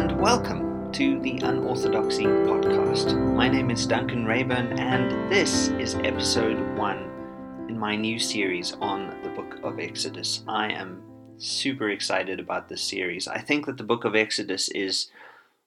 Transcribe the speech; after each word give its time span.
and 0.00 0.18
welcome 0.18 0.90
to 0.92 1.20
the 1.20 1.36
Unorthodoxy 1.42 2.24
Podcast. 2.24 3.14
My 3.34 3.50
name 3.50 3.70
is 3.70 3.84
Duncan 3.84 4.24
Reyburn, 4.24 4.78
and 4.78 5.30
this 5.30 5.68
is 5.78 5.94
episode 5.96 6.58
one 6.78 7.66
in 7.68 7.78
my 7.78 7.96
new 7.96 8.18
series 8.18 8.72
on 8.80 9.14
the 9.22 9.28
book 9.28 9.58
of 9.62 9.78
Exodus. 9.78 10.42
I 10.48 10.72
am 10.72 11.02
super 11.36 11.90
excited 11.90 12.40
about 12.40 12.70
this 12.70 12.80
series. 12.80 13.28
I 13.28 13.40
think 13.42 13.66
that 13.66 13.76
the 13.76 13.84
book 13.84 14.06
of 14.06 14.16
Exodus 14.16 14.70
is 14.70 15.10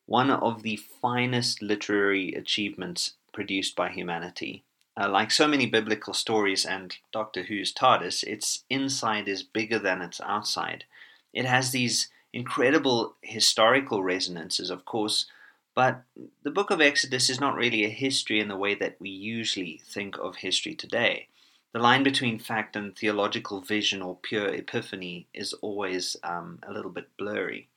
one 0.07 0.31
of 0.31 0.63
the 0.63 0.77
finest 0.77 1.61
literary 1.61 2.33
achievements 2.33 3.13
produced 3.33 3.75
by 3.75 3.89
humanity. 3.89 4.63
Uh, 4.99 5.09
like 5.09 5.29
so 5.29 5.47
many 5.47 5.67
biblical 5.67 6.15
stories 6.15 6.65
and 6.65 6.97
Doctor 7.11 7.43
Who's 7.43 7.71
TARDIS, 7.71 8.23
its 8.23 8.63
inside 8.67 9.27
is 9.27 9.43
bigger 9.43 9.77
than 9.77 10.01
its 10.01 10.19
outside. 10.21 10.85
It 11.33 11.45
has 11.45 11.69
these 11.69 12.09
incredible 12.33 13.15
historical 13.21 14.03
resonances, 14.03 14.69
of 14.69 14.85
course, 14.85 15.27
but 15.75 16.03
the 16.43 16.51
book 16.51 16.69
of 16.69 16.81
Exodus 16.81 17.29
is 17.29 17.39
not 17.39 17.55
really 17.55 17.83
a 17.85 17.89
history 17.89 18.39
in 18.39 18.47
the 18.47 18.57
way 18.57 18.75
that 18.75 18.97
we 18.99 19.09
usually 19.09 19.81
think 19.85 20.17
of 20.17 20.37
history 20.37 20.75
today. 20.75 21.27
The 21.71 21.79
line 21.79 22.03
between 22.03 22.37
fact 22.37 22.75
and 22.75 22.95
theological 22.95 23.61
vision 23.61 24.01
or 24.01 24.17
pure 24.21 24.47
epiphany 24.47 25.27
is 25.33 25.53
always 25.53 26.15
um, 26.23 26.59
a 26.61 26.71
little 26.71 26.91
bit 26.91 27.09
blurry. 27.17 27.67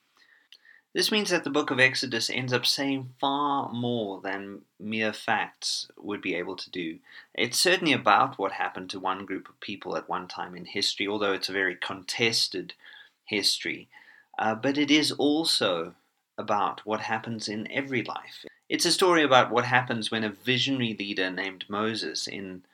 This 0.92 1.12
means 1.12 1.30
that 1.30 1.44
the 1.44 1.50
book 1.50 1.70
of 1.70 1.78
Exodus 1.78 2.30
ends 2.30 2.52
up 2.52 2.64
saying 2.64 3.10
far 3.20 3.70
more 3.70 4.20
than 4.22 4.62
mere 4.80 5.12
facts 5.12 5.88
would 5.96 6.22
be 6.22 6.34
able 6.34 6.56
to 6.56 6.70
do. 6.70 6.98
It's 7.34 7.58
certainly 7.58 7.92
about 7.92 8.38
what 8.38 8.52
happened 8.52 8.88
to 8.90 9.00
one 9.00 9.26
group 9.26 9.48
of 9.48 9.60
people 9.60 9.96
at 9.96 10.08
one 10.08 10.26
time 10.26 10.54
in 10.54 10.64
history, 10.64 11.06
although 11.06 11.32
it's 11.32 11.50
a 11.50 11.52
very 11.52 11.76
contested 11.76 12.72
history. 13.26 13.88
Uh, 14.38 14.54
but 14.54 14.76
it 14.76 14.90
is 14.90 15.12
also 15.12 15.94
about 16.38 16.80
what 16.84 17.00
happens 17.00 17.48
in 17.48 17.70
every 17.70 18.02
life. 18.02 18.44
It's 18.68 18.84
a 18.84 18.92
story 18.92 19.22
about 19.22 19.50
what 19.50 19.64
happens 19.64 20.10
when 20.10 20.24
a 20.24 20.30
visionary 20.30 20.94
leader 20.98 21.30
named 21.30 21.64
Moses, 21.68 22.26
in 22.26 22.64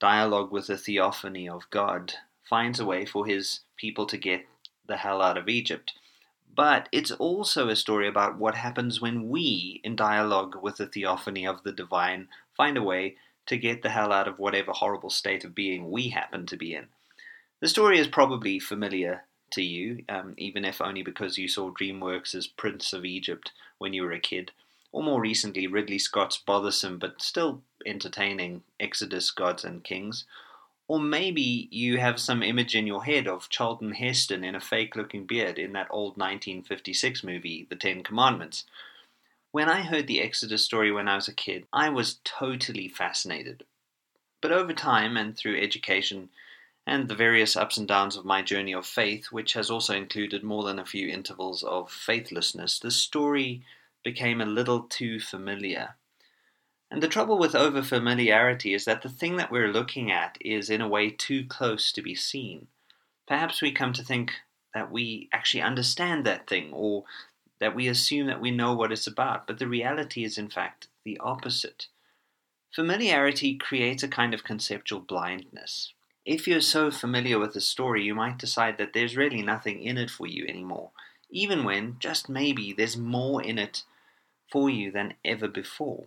dialogue 0.00 0.50
with 0.50 0.66
the 0.66 0.78
theophany 0.78 1.48
of 1.48 1.70
God, 1.70 2.14
finds 2.42 2.80
a 2.80 2.84
way 2.84 3.04
for 3.04 3.26
his 3.26 3.60
people 3.76 4.06
to 4.06 4.16
get 4.16 4.46
the 4.86 4.96
hell 4.96 5.22
out 5.22 5.38
of 5.38 5.48
Egypt. 5.48 5.92
But 6.54 6.88
it's 6.92 7.12
also 7.12 7.68
a 7.68 7.76
story 7.76 8.08
about 8.08 8.38
what 8.38 8.56
happens 8.56 9.00
when 9.00 9.28
we, 9.28 9.80
in 9.84 9.96
dialogue 9.96 10.56
with 10.60 10.76
the 10.76 10.86
theophany 10.86 11.46
of 11.46 11.62
the 11.62 11.72
divine, 11.72 12.28
find 12.56 12.76
a 12.76 12.82
way 12.82 13.16
to 13.46 13.56
get 13.56 13.82
the 13.82 13.90
hell 13.90 14.12
out 14.12 14.28
of 14.28 14.38
whatever 14.38 14.72
horrible 14.72 15.10
state 15.10 15.44
of 15.44 15.54
being 15.54 15.90
we 15.90 16.08
happen 16.08 16.46
to 16.46 16.56
be 16.56 16.74
in. 16.74 16.88
The 17.60 17.68
story 17.68 17.98
is 17.98 18.08
probably 18.08 18.58
familiar 18.58 19.24
to 19.52 19.62
you, 19.62 20.04
um, 20.08 20.34
even 20.36 20.64
if 20.64 20.80
only 20.80 21.02
because 21.02 21.38
you 21.38 21.48
saw 21.48 21.70
DreamWorks' 21.70 22.34
as 22.34 22.46
Prince 22.46 22.92
of 22.92 23.04
Egypt 23.04 23.52
when 23.78 23.92
you 23.92 24.02
were 24.02 24.12
a 24.12 24.20
kid, 24.20 24.50
or 24.90 25.02
more 25.02 25.20
recently 25.20 25.66
Ridley 25.66 25.98
Scott's 25.98 26.36
bothersome 26.36 26.98
but 26.98 27.22
still 27.22 27.62
entertaining 27.86 28.62
Exodus 28.78 29.30
Gods 29.30 29.64
and 29.64 29.82
Kings. 29.82 30.24
Or 30.88 31.00
maybe 31.00 31.68
you 31.70 31.98
have 31.98 32.20
some 32.20 32.42
image 32.42 32.74
in 32.74 32.86
your 32.86 33.04
head 33.04 33.26
of 33.26 33.48
Charlton 33.48 33.92
Heston 33.92 34.44
in 34.44 34.54
a 34.54 34.60
fake 34.60 34.94
looking 34.94 35.24
beard 35.24 35.58
in 35.58 35.72
that 35.72 35.88
old 35.90 36.16
1956 36.18 37.24
movie, 37.24 37.66
The 37.70 37.76
Ten 37.76 38.02
Commandments. 38.02 38.64
When 39.52 39.68
I 39.68 39.82
heard 39.82 40.06
the 40.06 40.20
Exodus 40.20 40.64
story 40.64 40.90
when 40.90 41.08
I 41.08 41.14
was 41.14 41.28
a 41.28 41.32
kid, 41.32 41.66
I 41.72 41.88
was 41.88 42.18
totally 42.24 42.88
fascinated. 42.88 43.64
But 44.40 44.52
over 44.52 44.72
time 44.72 45.16
and 45.16 45.36
through 45.36 45.60
education, 45.60 46.30
and 46.86 47.08
the 47.08 47.14
various 47.14 47.56
ups 47.56 47.76
and 47.76 47.86
downs 47.86 48.16
of 48.16 48.24
my 48.24 48.42
journey 48.42 48.74
of 48.74 48.86
faith, 48.86 49.26
which 49.26 49.52
has 49.52 49.70
also 49.70 49.94
included 49.94 50.42
more 50.42 50.64
than 50.64 50.78
a 50.78 50.84
few 50.84 51.08
intervals 51.08 51.62
of 51.62 51.90
faithlessness, 51.90 52.78
the 52.78 52.90
story 52.90 53.62
became 54.02 54.40
a 54.40 54.46
little 54.46 54.82
too 54.82 55.20
familiar. 55.20 55.94
And 56.90 57.02
the 57.02 57.08
trouble 57.08 57.38
with 57.38 57.52
overfamiliarity 57.52 58.74
is 58.74 58.84
that 58.84 59.02
the 59.02 59.08
thing 59.08 59.36
that 59.36 59.50
we're 59.50 59.72
looking 59.72 60.10
at 60.10 60.36
is, 60.40 60.68
in 60.68 60.80
a 60.80 60.88
way, 60.88 61.08
too 61.08 61.46
close 61.46 61.92
to 61.92 62.02
be 62.02 62.14
seen. 62.14 62.66
Perhaps 63.26 63.62
we 63.62 63.72
come 63.72 63.92
to 63.94 64.04
think 64.04 64.32
that 64.74 64.90
we 64.90 65.28
actually 65.32 65.62
understand 65.62 66.26
that 66.26 66.46
thing, 66.46 66.70
or 66.72 67.04
that 67.60 67.74
we 67.74 67.86
assume 67.86 68.26
that 68.26 68.40
we 68.40 68.50
know 68.50 68.74
what 68.74 68.92
it's 68.92 69.06
about, 69.06 69.46
but 69.46 69.58
the 69.58 69.68
reality 69.68 70.24
is, 70.24 70.36
in 70.36 70.50
fact, 70.50 70.88
the 71.04 71.16
opposite. 71.20 71.86
Familiarity 72.74 73.56
creates 73.56 74.02
a 74.02 74.08
kind 74.08 74.34
of 74.34 74.44
conceptual 74.44 75.00
blindness. 75.00 75.94
If 76.24 76.46
you're 76.46 76.60
so 76.60 76.92
familiar 76.92 77.40
with 77.40 77.52
the 77.52 77.60
story, 77.60 78.04
you 78.04 78.14
might 78.14 78.38
decide 78.38 78.78
that 78.78 78.92
there's 78.92 79.16
really 79.16 79.42
nothing 79.42 79.82
in 79.82 79.98
it 79.98 80.08
for 80.08 80.28
you 80.28 80.46
anymore, 80.46 80.92
even 81.30 81.64
when, 81.64 81.96
just 81.98 82.28
maybe, 82.28 82.72
there's 82.72 82.96
more 82.96 83.42
in 83.42 83.58
it 83.58 83.82
for 84.48 84.70
you 84.70 84.92
than 84.92 85.14
ever 85.24 85.48
before. 85.48 86.04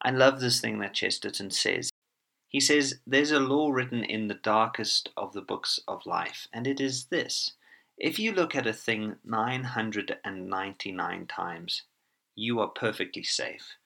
I 0.00 0.12
love 0.12 0.40
this 0.40 0.62
thing 0.62 0.78
that 0.78 0.94
Chesterton 0.94 1.50
says. 1.50 1.90
He 2.48 2.58
says, 2.58 3.00
There's 3.06 3.30
a 3.30 3.38
law 3.38 3.70
written 3.70 4.02
in 4.02 4.28
the 4.28 4.34
darkest 4.34 5.10
of 5.14 5.34
the 5.34 5.42
books 5.42 5.78
of 5.86 6.06
life, 6.06 6.48
and 6.50 6.66
it 6.66 6.80
is 6.80 7.04
this 7.06 7.52
if 7.98 8.18
you 8.18 8.32
look 8.32 8.54
at 8.54 8.66
a 8.66 8.72
thing 8.72 9.16
999 9.24 11.26
times, 11.26 11.82
you 12.34 12.60
are 12.60 12.68
perfectly 12.68 13.24
safe. 13.24 13.76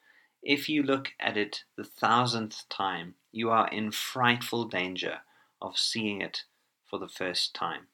If 0.42 0.68
you 0.68 0.84
look 0.84 1.14
at 1.18 1.36
it 1.36 1.64
the 1.76 1.84
thousandth 1.84 2.68
time, 2.68 3.16
you 3.32 3.50
are 3.50 3.66
in 3.68 3.90
frightful 3.90 4.66
danger 4.66 5.22
of 5.62 5.78
seeing 5.78 6.20
it 6.20 6.44
for 6.84 6.98
the 6.98 7.08
first 7.08 7.54
time. 7.54 7.86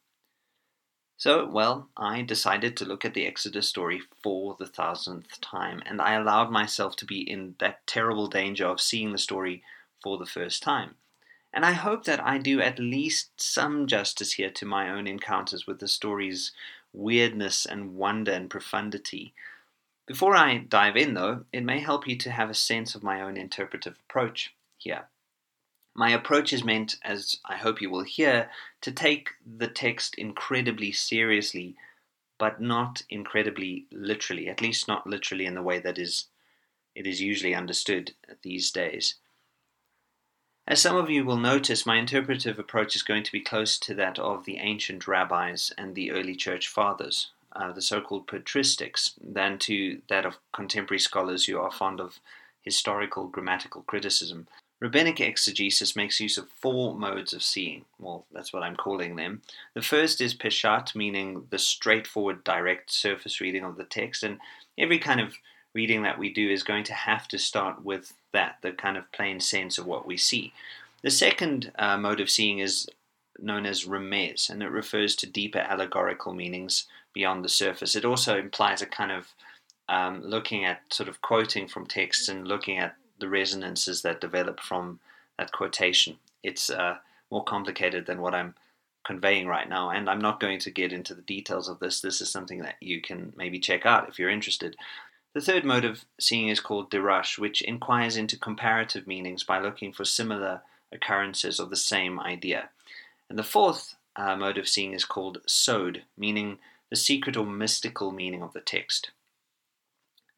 So, 1.16 1.46
well, 1.46 1.88
I 1.96 2.22
decided 2.22 2.76
to 2.76 2.84
look 2.84 3.04
at 3.04 3.14
the 3.14 3.26
Exodus 3.26 3.68
story 3.68 4.00
for 4.22 4.56
the 4.58 4.66
thousandth 4.66 5.40
time, 5.40 5.82
and 5.84 6.00
I 6.00 6.14
allowed 6.14 6.50
myself 6.50 6.94
to 6.96 7.04
be 7.04 7.28
in 7.28 7.56
that 7.58 7.86
terrible 7.86 8.28
danger 8.28 8.66
of 8.66 8.80
seeing 8.80 9.12
the 9.12 9.18
story 9.18 9.62
for 10.00 10.16
the 10.16 10.26
first 10.26 10.62
time. 10.62 10.94
And 11.52 11.64
I 11.64 11.72
hope 11.72 12.04
that 12.04 12.24
I 12.24 12.38
do 12.38 12.60
at 12.60 12.78
least 12.78 13.30
some 13.40 13.88
justice 13.88 14.34
here 14.34 14.50
to 14.50 14.66
my 14.66 14.88
own 14.90 15.08
encounters 15.08 15.66
with 15.66 15.80
the 15.80 15.88
story's 15.88 16.52
weirdness 16.92 17.66
and 17.66 17.96
wonder 17.96 18.32
and 18.32 18.48
profundity. 18.48 19.34
Before 20.06 20.36
I 20.36 20.58
dive 20.58 20.96
in, 20.96 21.14
though, 21.14 21.46
it 21.52 21.64
may 21.64 21.80
help 21.80 22.06
you 22.06 22.16
to 22.18 22.30
have 22.30 22.48
a 22.48 22.54
sense 22.54 22.94
of 22.94 23.02
my 23.02 23.20
own 23.20 23.36
interpretive 23.36 23.96
approach 24.08 24.54
here. 24.76 25.06
My 25.98 26.10
approach 26.10 26.52
is 26.52 26.62
meant, 26.62 26.94
as 27.02 27.40
I 27.44 27.56
hope 27.56 27.80
you 27.80 27.90
will 27.90 28.04
hear, 28.04 28.52
to 28.82 28.92
take 28.92 29.30
the 29.44 29.66
text 29.66 30.14
incredibly 30.14 30.92
seriously, 30.92 31.74
but 32.38 32.60
not 32.60 33.02
incredibly 33.10 33.86
literally, 33.90 34.48
at 34.48 34.60
least 34.60 34.86
not 34.86 35.08
literally 35.08 35.44
in 35.44 35.56
the 35.56 35.62
way 35.62 35.80
that 35.80 35.98
is 35.98 36.26
it 36.94 37.04
is 37.04 37.20
usually 37.20 37.52
understood 37.52 38.14
these 38.42 38.70
days. 38.70 39.16
As 40.68 40.80
some 40.80 40.94
of 40.94 41.10
you 41.10 41.24
will 41.24 41.36
notice, 41.36 41.84
my 41.84 41.96
interpretive 41.96 42.60
approach 42.60 42.94
is 42.94 43.02
going 43.02 43.24
to 43.24 43.32
be 43.32 43.40
close 43.40 43.76
to 43.78 43.92
that 43.94 44.20
of 44.20 44.44
the 44.44 44.58
ancient 44.58 45.08
rabbis 45.08 45.72
and 45.76 45.96
the 45.96 46.12
early 46.12 46.36
church 46.36 46.68
fathers, 46.68 47.32
uh, 47.56 47.72
the 47.72 47.82
so 47.82 48.00
called 48.00 48.28
patristics, 48.28 49.14
than 49.20 49.58
to 49.58 50.00
that 50.08 50.24
of 50.24 50.38
contemporary 50.52 51.00
scholars 51.00 51.46
who 51.46 51.58
are 51.58 51.72
fond 51.72 52.00
of 52.00 52.20
historical 52.62 53.26
grammatical 53.26 53.82
criticism. 53.82 54.46
Rabbinic 54.80 55.20
exegesis 55.20 55.96
makes 55.96 56.20
use 56.20 56.38
of 56.38 56.48
four 56.48 56.94
modes 56.94 57.32
of 57.32 57.42
seeing. 57.42 57.84
Well, 57.98 58.26
that's 58.32 58.52
what 58.52 58.62
I'm 58.62 58.76
calling 58.76 59.16
them. 59.16 59.42
The 59.74 59.82
first 59.82 60.20
is 60.20 60.34
peshat, 60.34 60.94
meaning 60.94 61.46
the 61.50 61.58
straightforward, 61.58 62.44
direct 62.44 62.92
surface 62.92 63.40
reading 63.40 63.64
of 63.64 63.76
the 63.76 63.84
text. 63.84 64.22
And 64.22 64.38
every 64.76 64.98
kind 64.98 65.20
of 65.20 65.34
reading 65.74 66.02
that 66.02 66.18
we 66.18 66.32
do 66.32 66.48
is 66.48 66.62
going 66.62 66.84
to 66.84 66.94
have 66.94 67.26
to 67.28 67.38
start 67.38 67.84
with 67.84 68.12
that, 68.32 68.58
the 68.62 68.72
kind 68.72 68.96
of 68.96 69.10
plain 69.10 69.40
sense 69.40 69.78
of 69.78 69.86
what 69.86 70.06
we 70.06 70.16
see. 70.16 70.52
The 71.02 71.10
second 71.10 71.72
uh, 71.78 71.98
mode 71.98 72.20
of 72.20 72.30
seeing 72.30 72.60
is 72.60 72.88
known 73.38 73.66
as 73.66 73.84
remez, 73.84 74.50
and 74.50 74.62
it 74.62 74.70
refers 74.70 75.14
to 75.16 75.26
deeper 75.26 75.58
allegorical 75.58 76.32
meanings 76.32 76.86
beyond 77.12 77.44
the 77.44 77.48
surface. 77.48 77.94
It 77.96 78.04
also 78.04 78.38
implies 78.38 78.82
a 78.82 78.86
kind 78.86 79.12
of 79.12 79.28
um, 79.88 80.22
looking 80.22 80.64
at 80.64 80.82
sort 80.92 81.08
of 81.08 81.22
quoting 81.22 81.66
from 81.66 81.86
texts 81.86 82.28
and 82.28 82.46
looking 82.46 82.78
at 82.78 82.96
the 83.18 83.28
resonances 83.28 84.02
that 84.02 84.20
develop 84.20 84.60
from 84.60 85.00
that 85.38 85.52
quotation. 85.52 86.16
It's 86.42 86.70
uh, 86.70 86.98
more 87.30 87.44
complicated 87.44 88.06
than 88.06 88.20
what 88.20 88.34
I'm 88.34 88.54
conveying 89.06 89.46
right 89.46 89.68
now, 89.68 89.90
and 89.90 90.08
I'm 90.08 90.20
not 90.20 90.40
going 90.40 90.58
to 90.60 90.70
get 90.70 90.92
into 90.92 91.14
the 91.14 91.22
details 91.22 91.68
of 91.68 91.78
this. 91.78 92.00
This 92.00 92.20
is 92.20 92.30
something 92.30 92.60
that 92.60 92.76
you 92.80 93.00
can 93.00 93.32
maybe 93.36 93.58
check 93.58 93.86
out 93.86 94.08
if 94.08 94.18
you're 94.18 94.28
interested. 94.30 94.76
The 95.34 95.40
third 95.40 95.64
mode 95.64 95.84
of 95.84 96.04
seeing 96.18 96.48
is 96.48 96.60
called 96.60 96.90
derash, 96.90 97.38
which 97.38 97.62
inquires 97.62 98.16
into 98.16 98.38
comparative 98.38 99.06
meanings 99.06 99.44
by 99.44 99.60
looking 99.60 99.92
for 99.92 100.04
similar 100.04 100.62
occurrences 100.92 101.60
of 101.60 101.70
the 101.70 101.76
same 101.76 102.18
idea. 102.18 102.70
And 103.28 103.38
the 103.38 103.44
fourth 103.44 103.94
uh, 104.16 104.36
mode 104.36 104.58
of 104.58 104.68
seeing 104.68 104.92
is 104.92 105.04
called 105.04 105.42
sod, 105.46 106.02
meaning 106.16 106.58
the 106.90 106.96
secret 106.96 107.36
or 107.36 107.46
mystical 107.46 108.10
meaning 108.10 108.42
of 108.42 108.52
the 108.52 108.60
text. 108.60 109.10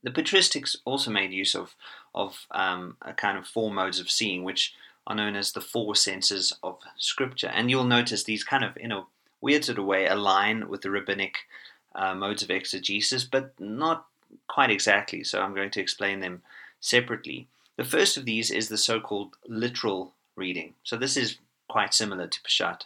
The 0.03 0.11
patristics 0.11 0.77
also 0.85 1.11
made 1.11 1.33
use 1.33 1.55
of, 1.55 1.75
of 2.15 2.47
um, 2.51 2.97
a 3.03 3.13
kind 3.13 3.37
of 3.37 3.47
four 3.47 3.71
modes 3.71 4.01
of 4.01 4.11
seeing, 4.11 4.45
which 4.45 4.75
are 5.07 5.15
known 5.15 5.37
as 5.37 5.53
the 5.53 5.61
four 5.61 5.95
senses 5.95 6.53
of 6.63 6.79
Scripture. 6.97 7.49
And 7.49 7.71
you'll 7.71 7.85
notice 7.85 8.25
these 8.25 8.45
kind 8.45 8.65
of, 8.65 8.77
in 8.77 8.93
a 8.93 9.05
weird 9.41 9.65
sort 9.65 9.79
of 9.79 9.85
way, 9.85 10.07
align 10.07 10.69
with 10.69 10.83
the 10.83 10.91
rabbinic 10.91 11.39
uh, 11.95 12.15
modes 12.15 12.43
of 12.43 12.51
exegesis, 12.51 13.25
but 13.25 13.53
not 13.59 14.07
quite 14.49 14.71
exactly, 14.71 15.25
so 15.25 15.43
I'm 15.43 15.55
going 15.55 15.71
to 15.71 15.81
explain 15.81 16.21
them 16.21 16.43
separately. 16.81 17.49
The 17.77 17.85
first 17.85 18.17
of 18.17 18.25
these 18.25 18.51
is 18.51 18.69
the 18.69 18.79
so 18.79 19.01
called 19.01 19.37
literal 19.49 20.13
reading. 20.37 20.75
So 20.85 20.97
this 20.97 21.17
is 21.17 21.39
quite 21.69 21.95
similar 21.95 22.27
to 22.27 22.41
Peshat. 22.43 22.83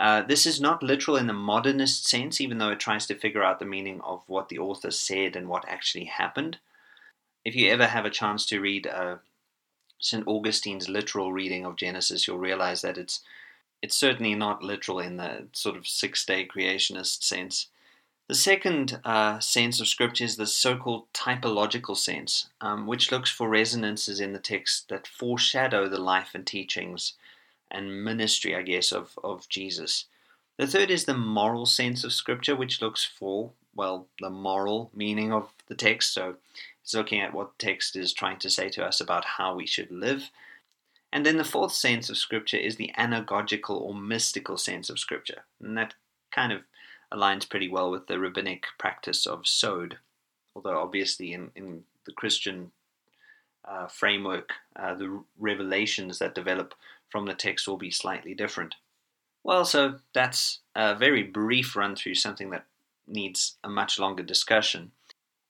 Uh, 0.00 0.22
this 0.22 0.46
is 0.46 0.62
not 0.62 0.82
literal 0.82 1.18
in 1.18 1.26
the 1.26 1.32
modernist 1.34 2.06
sense, 2.06 2.40
even 2.40 2.56
though 2.56 2.70
it 2.70 2.80
tries 2.80 3.06
to 3.06 3.14
figure 3.14 3.44
out 3.44 3.58
the 3.58 3.66
meaning 3.66 4.00
of 4.00 4.22
what 4.26 4.48
the 4.48 4.58
author 4.58 4.90
said 4.90 5.36
and 5.36 5.46
what 5.46 5.68
actually 5.68 6.06
happened. 6.06 6.56
If 7.44 7.54
you 7.54 7.70
ever 7.70 7.86
have 7.86 8.06
a 8.06 8.10
chance 8.10 8.46
to 8.46 8.60
read 8.60 8.86
uh, 8.86 9.16
St. 9.98 10.26
Augustine's 10.26 10.88
literal 10.88 11.34
reading 11.34 11.66
of 11.66 11.76
Genesis, 11.76 12.26
you'll 12.26 12.38
realize 12.38 12.80
that 12.80 12.96
it's 12.96 13.20
it's 13.82 13.96
certainly 13.96 14.34
not 14.34 14.62
literal 14.62 15.00
in 15.00 15.18
the 15.18 15.48
sort 15.52 15.76
of 15.76 15.86
six 15.86 16.24
day 16.24 16.46
creationist 16.46 17.22
sense. 17.22 17.68
The 18.26 18.34
second 18.34 19.00
uh, 19.04 19.38
sense 19.40 19.80
of 19.80 19.88
scripture 19.88 20.24
is 20.24 20.36
the 20.36 20.46
so 20.46 20.78
called 20.78 21.12
typological 21.12 21.96
sense, 21.96 22.48
um, 22.62 22.86
which 22.86 23.12
looks 23.12 23.30
for 23.30 23.50
resonances 23.50 24.18
in 24.18 24.32
the 24.32 24.38
text 24.38 24.88
that 24.88 25.06
foreshadow 25.06 25.90
the 25.90 25.98
life 25.98 26.30
and 26.32 26.46
teachings 26.46 27.14
and 27.70 28.04
ministry, 28.04 28.54
I 28.54 28.62
guess, 28.62 28.92
of, 28.92 29.18
of 29.22 29.48
Jesus. 29.48 30.06
The 30.58 30.66
third 30.66 30.90
is 30.90 31.04
the 31.04 31.14
moral 31.14 31.66
sense 31.66 32.04
of 32.04 32.12
scripture, 32.12 32.54
which 32.54 32.82
looks 32.82 33.04
for, 33.04 33.52
well, 33.74 34.06
the 34.20 34.30
moral 34.30 34.90
meaning 34.94 35.32
of 35.32 35.50
the 35.68 35.74
text. 35.74 36.12
So 36.12 36.36
it's 36.82 36.94
looking 36.94 37.20
at 37.20 37.32
what 37.32 37.58
text 37.58 37.96
is 37.96 38.12
trying 38.12 38.38
to 38.40 38.50
say 38.50 38.68
to 38.70 38.84
us 38.84 39.00
about 39.00 39.24
how 39.24 39.54
we 39.54 39.66
should 39.66 39.90
live. 39.90 40.30
And 41.12 41.26
then 41.26 41.38
the 41.38 41.44
fourth 41.44 41.72
sense 41.72 42.10
of 42.10 42.18
scripture 42.18 42.56
is 42.56 42.76
the 42.76 42.92
anagogical 42.98 43.80
or 43.80 43.94
mystical 43.94 44.56
sense 44.56 44.90
of 44.90 44.98
scripture. 44.98 45.44
And 45.60 45.76
that 45.76 45.94
kind 46.30 46.52
of 46.52 46.62
aligns 47.12 47.48
pretty 47.48 47.68
well 47.68 47.90
with 47.90 48.06
the 48.06 48.18
rabbinic 48.18 48.66
practice 48.78 49.26
of 49.26 49.46
sod, 49.46 49.98
although 50.54 50.78
obviously 50.78 51.32
in, 51.32 51.50
in 51.56 51.84
the 52.06 52.12
Christian 52.12 52.70
uh, 53.64 53.86
framework, 53.86 54.50
uh, 54.76 54.94
the 54.94 55.22
revelations 55.38 56.18
that 56.18 56.34
develop 56.34 56.74
from 57.10 57.26
the 57.26 57.34
text 57.34 57.66
will 57.68 57.76
be 57.76 57.90
slightly 57.90 58.34
different. 58.34 58.76
Well, 59.42 59.64
so 59.64 59.96
that's 60.12 60.60
a 60.74 60.94
very 60.94 61.22
brief 61.22 61.74
run 61.74 61.96
through 61.96 62.14
something 62.14 62.50
that 62.50 62.66
needs 63.06 63.56
a 63.64 63.68
much 63.68 63.98
longer 63.98 64.22
discussion. 64.22 64.92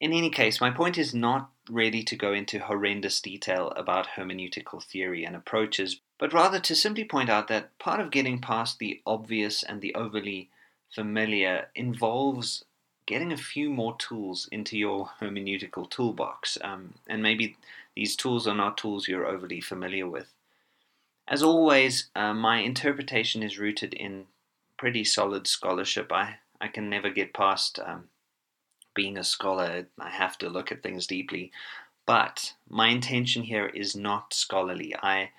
In 0.01 0.12
any 0.12 0.31
case, 0.31 0.61
my 0.61 0.71
point 0.71 0.97
is 0.97 1.15
not 1.15 1.51
really 1.69 2.03
to 2.05 2.17
go 2.17 2.33
into 2.33 2.59
horrendous 2.59 3.21
detail 3.21 3.71
about 3.77 4.09
hermeneutical 4.17 4.83
theory 4.83 5.25
and 5.25 5.37
approaches, 5.37 6.01
but 6.19 6.33
rather 6.33 6.59
to 6.61 6.75
simply 6.75 7.05
point 7.05 7.29
out 7.29 7.49
that 7.49 7.79
part 7.79 8.01
of 8.01 8.11
getting 8.11 8.41
past 8.41 8.79
the 8.79 9.03
obvious 9.07 9.62
and 9.62 9.83
the 9.83 9.95
overly 9.95 10.49
familiar 10.95 11.69
involves 11.75 12.65
getting 13.07 13.33
a 13.33 13.37
few 13.37 13.69
more 13.71 13.97
tools 13.99 14.49
into 14.51 14.79
your 14.79 15.11
hermeneutical 15.21 15.91
toolbox. 15.91 16.57
Um, 16.62 16.95
and 17.07 17.23
maybe 17.23 17.57
these 17.95 18.17
tools 18.17 18.47
are 18.47 18.55
not 18.55 18.79
tools 18.79 19.07
you're 19.09 19.27
overly 19.27 19.61
familiar 19.61 20.09
with. 20.09 20.33
As 21.31 21.44
always, 21.44 22.11
uh, 22.17 22.35
my 22.35 22.59
interpretation 22.59 23.44
is 23.44 23.56
rooted 23.56 23.94
in 23.94 24.27
pretty 24.77 25.05
solid 25.05 25.47
scholarship. 25.47 26.12
I, 26.12 26.38
I 26.61 26.67
can 26.67 26.91
never 26.91 27.09
get 27.09 27.32
past 27.32 27.79
um, 27.79 28.09
being 28.94 29.17
a 29.17 29.23
scholar, 29.23 29.87
I 29.99 30.11
have 30.11 30.37
to 30.38 30.49
look 30.49 30.73
at 30.73 30.82
things 30.82 31.06
deeply. 31.06 31.53
But 32.05 32.55
my 32.69 32.88
intention 32.88 33.44
here 33.44 33.67
is 33.67 33.94
not 33.94 34.35
scholarly. 34.35 34.93
I 35.00 35.31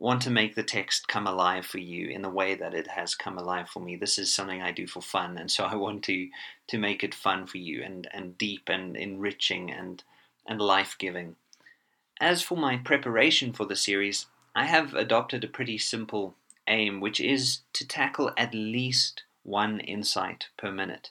want 0.00 0.22
to 0.22 0.30
make 0.30 0.56
the 0.56 0.64
text 0.64 1.06
come 1.06 1.28
alive 1.28 1.64
for 1.64 1.78
you 1.78 2.08
in 2.08 2.22
the 2.22 2.28
way 2.28 2.56
that 2.56 2.74
it 2.74 2.88
has 2.88 3.14
come 3.14 3.38
alive 3.38 3.68
for 3.68 3.80
me. 3.80 3.94
This 3.94 4.18
is 4.18 4.34
something 4.34 4.60
I 4.60 4.72
do 4.72 4.88
for 4.88 5.00
fun, 5.00 5.38
and 5.38 5.50
so 5.50 5.64
I 5.64 5.76
want 5.76 6.02
to 6.04 6.28
to 6.68 6.78
make 6.78 7.04
it 7.04 7.14
fun 7.14 7.46
for 7.46 7.58
you 7.58 7.82
and, 7.84 8.08
and 8.12 8.36
deep 8.36 8.68
and 8.68 8.96
enriching 8.96 9.70
and 9.70 10.02
and 10.46 10.60
life 10.60 10.96
giving. 10.98 11.36
As 12.20 12.42
for 12.42 12.56
my 12.56 12.78
preparation 12.78 13.52
for 13.52 13.66
the 13.66 13.76
series, 13.76 14.26
I 14.54 14.66
have 14.66 14.94
adopted 14.94 15.44
a 15.44 15.48
pretty 15.48 15.78
simple 15.78 16.34
aim, 16.66 17.00
which 17.00 17.20
is 17.20 17.60
to 17.74 17.86
tackle 17.86 18.32
at 18.36 18.54
least 18.54 19.22
one 19.42 19.80
insight 19.80 20.48
per 20.56 20.72
minute. 20.72 21.10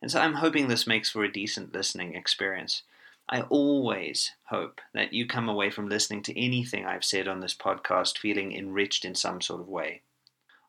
And 0.00 0.10
so 0.10 0.20
I'm 0.20 0.34
hoping 0.34 0.68
this 0.68 0.86
makes 0.86 1.10
for 1.10 1.24
a 1.24 1.32
decent 1.32 1.72
listening 1.72 2.14
experience. 2.14 2.82
I 3.28 3.42
always 3.42 4.32
hope 4.44 4.80
that 4.94 5.12
you 5.12 5.26
come 5.26 5.48
away 5.48 5.70
from 5.70 5.88
listening 5.88 6.22
to 6.24 6.40
anything 6.40 6.86
I've 6.86 7.04
said 7.04 7.28
on 7.28 7.40
this 7.40 7.54
podcast 7.54 8.16
feeling 8.16 8.54
enriched 8.54 9.04
in 9.04 9.14
some 9.14 9.42
sort 9.42 9.60
of 9.60 9.68
way. 9.68 10.00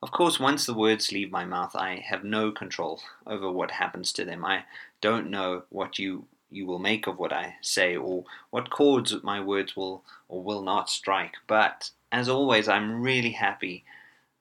Of 0.02 0.12
course, 0.12 0.40
once 0.40 0.66
the 0.66 0.74
words 0.74 1.12
leave 1.12 1.32
my 1.32 1.46
mouth, 1.46 1.76
I 1.76 2.04
have 2.08 2.24
no 2.24 2.52
control 2.52 3.02
over 3.26 3.52
what 3.52 3.72
happens 3.72 4.12
to 4.14 4.26
them. 4.26 4.46
I 4.46 4.64
don't 5.02 5.30
know 5.30 5.64
what 5.70 6.00
you 6.00 6.28
you 6.52 6.66
will 6.66 6.80
make 6.80 7.06
of 7.06 7.20
what 7.20 7.32
I 7.32 7.58
say 7.62 7.96
or 7.96 8.24
what 8.50 8.72
chords 8.72 9.14
my 9.22 9.40
words 9.40 9.76
will 9.76 10.04
or 10.28 10.42
will 10.42 10.64
not 10.64 10.90
strike. 10.90 11.36
But 11.46 11.92
as 12.12 12.30
always, 12.30 12.68
I'm 12.68 13.02
really 13.02 13.32
happy 13.32 13.84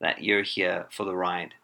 that 0.00 0.22
you're 0.22 0.42
here 0.42 0.86
for 0.90 1.04
the 1.04 1.16
ride. 1.16 1.54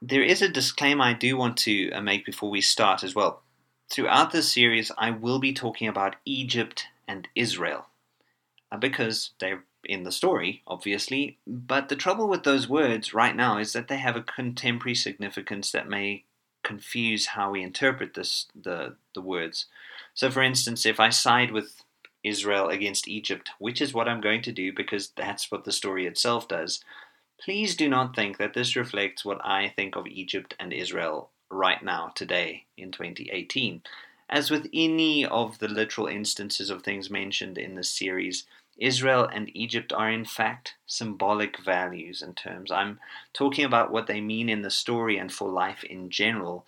There 0.00 0.22
is 0.22 0.42
a 0.42 0.48
disclaimer 0.48 1.04
I 1.04 1.12
do 1.12 1.36
want 1.36 1.56
to 1.58 1.90
uh, 1.90 2.00
make 2.00 2.24
before 2.24 2.50
we 2.50 2.60
start 2.60 3.02
as 3.02 3.14
well. 3.14 3.42
Throughout 3.90 4.32
this 4.32 4.52
series, 4.52 4.92
I 4.98 5.10
will 5.10 5.38
be 5.38 5.52
talking 5.52 5.88
about 5.88 6.16
Egypt 6.24 6.86
and 7.06 7.26
Israel 7.34 7.86
uh, 8.70 8.76
because 8.76 9.30
they're 9.40 9.64
in 9.84 10.02
the 10.02 10.12
story, 10.12 10.62
obviously. 10.66 11.38
But 11.46 11.88
the 11.88 11.96
trouble 11.96 12.28
with 12.28 12.44
those 12.44 12.68
words 12.68 13.14
right 13.14 13.34
now 13.34 13.58
is 13.58 13.72
that 13.72 13.88
they 13.88 13.98
have 13.98 14.16
a 14.16 14.22
contemporary 14.22 14.94
significance 14.94 15.72
that 15.72 15.88
may 15.88 16.24
confuse 16.62 17.28
how 17.28 17.50
we 17.50 17.62
interpret 17.62 18.14
this 18.14 18.46
the 18.54 18.96
the 19.14 19.22
words. 19.22 19.66
So, 20.14 20.30
for 20.30 20.42
instance, 20.42 20.84
if 20.84 21.00
I 21.00 21.10
side 21.10 21.50
with 21.50 21.82
Israel 22.24 22.68
against 22.68 23.08
Egypt, 23.08 23.50
which 23.58 23.80
is 23.80 23.94
what 23.94 24.08
I'm 24.08 24.20
going 24.20 24.42
to 24.42 24.52
do 24.52 24.72
because 24.72 25.10
that's 25.16 25.50
what 25.50 25.64
the 25.64 25.72
story 25.72 26.06
itself 26.06 26.48
does, 26.48 26.82
please 27.40 27.76
do 27.76 27.88
not 27.88 28.16
think 28.16 28.38
that 28.38 28.54
this 28.54 28.76
reflects 28.76 29.24
what 29.24 29.44
I 29.44 29.72
think 29.74 29.96
of 29.96 30.06
Egypt 30.06 30.54
and 30.58 30.72
Israel 30.72 31.30
right 31.50 31.82
now, 31.82 32.12
today, 32.14 32.64
in 32.76 32.90
2018. 32.90 33.82
As 34.28 34.50
with 34.50 34.68
any 34.74 35.24
of 35.24 35.58
the 35.58 35.68
literal 35.68 36.06
instances 36.06 36.68
of 36.68 36.82
things 36.82 37.08
mentioned 37.08 37.56
in 37.56 37.74
this 37.74 37.88
series, 37.88 38.44
Israel 38.76 39.28
and 39.32 39.50
Egypt 39.56 39.92
are 39.92 40.10
in 40.10 40.24
fact 40.24 40.76
symbolic 40.86 41.58
values 41.58 42.22
and 42.22 42.36
terms. 42.36 42.70
I'm 42.70 43.00
talking 43.32 43.64
about 43.64 43.90
what 43.90 44.06
they 44.06 44.20
mean 44.20 44.48
in 44.48 44.62
the 44.62 44.70
story 44.70 45.18
and 45.18 45.32
for 45.32 45.48
life 45.48 45.82
in 45.82 46.10
general, 46.10 46.66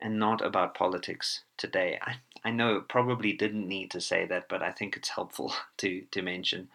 and 0.00 0.18
not 0.18 0.40
about 0.40 0.74
politics 0.74 1.42
today. 1.56 1.98
I, 2.00 2.16
I 2.44 2.50
know 2.50 2.80
probably 2.80 3.32
didn't 3.32 3.68
need 3.68 3.90
to 3.92 4.00
say 4.00 4.26
that, 4.26 4.48
but 4.48 4.62
I 4.62 4.72
think 4.72 4.96
it's 4.96 5.10
helpful 5.10 5.54
to, 5.78 6.02
to 6.10 6.22
mention. 6.22 6.68